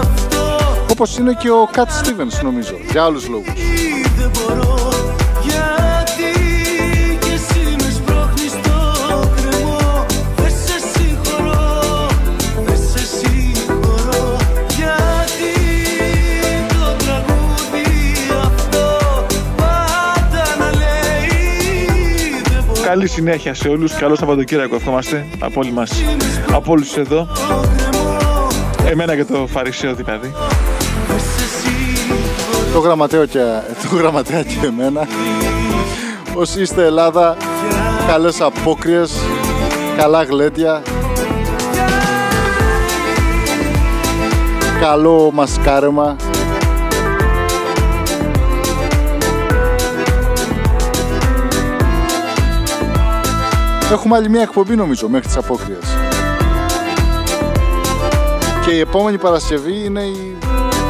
αυτό 0.00 0.56
Όπως 0.92 1.18
είναι 1.18 1.36
και 1.38 1.50
ο 1.50 1.68
Κατ 1.72 1.88
Stevens 1.90 2.42
νομίζω. 2.42 2.74
Για 2.90 3.04
άλλους 3.04 3.28
λόγους. 3.28 3.52
Δεν 4.24 4.32
μπορώ 4.32 4.88
Γιατί 5.42 6.32
και 7.18 7.32
εσύ 7.32 7.76
με 7.76 7.90
σπρώχνεις 7.96 8.50
στο 8.50 8.78
κρεμό 9.36 10.06
Δεν 10.36 10.50
σε 10.64 10.76
συγχωρώ, 10.92 12.06
δεν 12.66 12.76
σε 12.76 13.06
συγχωρώ 13.06 14.36
Γιατί 14.76 15.54
το 16.68 17.04
τραγούδι 17.04 17.86
αυτό 18.44 18.86
πάντα 19.56 20.44
να 20.58 20.70
λέει 20.70 22.40
Δεν 22.42 22.64
μπορώ 22.66 22.80
Καλή 22.86 23.08
συνέχεια 23.08 23.54
σε 23.54 23.68
όλους. 23.68 23.92
Καλό 23.92 24.16
Σαββατοκύριακο 24.16 24.74
ευχόμαστε 24.74 25.26
από 25.38 25.60
όλοι 25.60 25.72
μας. 25.72 25.92
Από 26.52 26.72
όλους 26.72 26.96
εδώ. 26.96 27.28
Εμένα 28.90 29.16
και 29.16 29.24
το 29.24 29.46
Φαρισαίο 29.46 29.94
δηλαδή. 29.94 30.32
Το 32.74 32.80
γραμματέο 32.80 33.26
και, 33.26 33.38
το 33.90 33.96
γραμματέα 33.96 34.42
και 34.42 34.66
εμένα. 34.66 35.06
Όσοι 36.34 36.60
είστε 36.60 36.84
Ελλάδα, 36.84 37.36
καλές 38.06 38.40
απόκριες, 38.40 39.12
καλά 39.96 40.22
γλέντια. 40.22 40.82
Καλό 44.80 45.30
μασκάρεμα. 45.34 46.16
Έχουμε 53.92 54.16
άλλη 54.16 54.28
μια 54.28 54.42
εκπομπή 54.42 54.76
νομίζω 54.76 55.08
μέχρι 55.08 55.26
τις 55.26 55.36
απόκριες. 55.36 55.96
Και 58.66 58.70
η 58.70 58.78
επόμενη 58.78 59.18
Παρασκευή 59.18 59.84
είναι 59.84 60.00
η... 60.00 60.36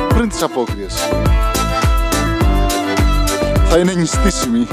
πριν 0.09 0.29
τις 0.29 0.43
απόκριες. 0.43 1.09
Θα 3.77 3.81
είναι 3.81 3.93
νηστίσιμη. 3.95 4.67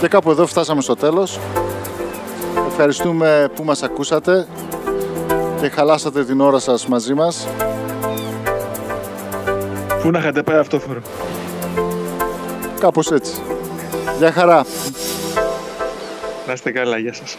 Και 0.00 0.08
κάπου 0.08 0.30
εδώ 0.30 0.46
φτάσαμε 0.46 0.80
στο 0.80 0.94
τέλος. 0.94 1.38
Ευχαριστούμε 2.68 3.50
που 3.54 3.64
μας 3.64 3.82
ακούσατε 3.82 4.46
και 5.60 5.68
χαλάσατε 5.68 6.24
την 6.24 6.40
ώρα 6.40 6.58
σας 6.58 6.86
μαζί 6.86 7.14
μας. 7.14 7.48
Πού 10.02 10.10
να 10.10 10.18
είχατε 10.18 10.42
πάει 10.42 10.58
αυτόφορο. 10.58 11.00
Κάπως 12.80 13.10
έτσι. 13.10 13.32
Γεια 14.18 14.32
χαρά. 14.32 14.64
Να 16.46 16.52
είστε 16.52 16.70
καλά, 16.70 16.98
γεια 16.98 17.14
σας. 17.14 17.36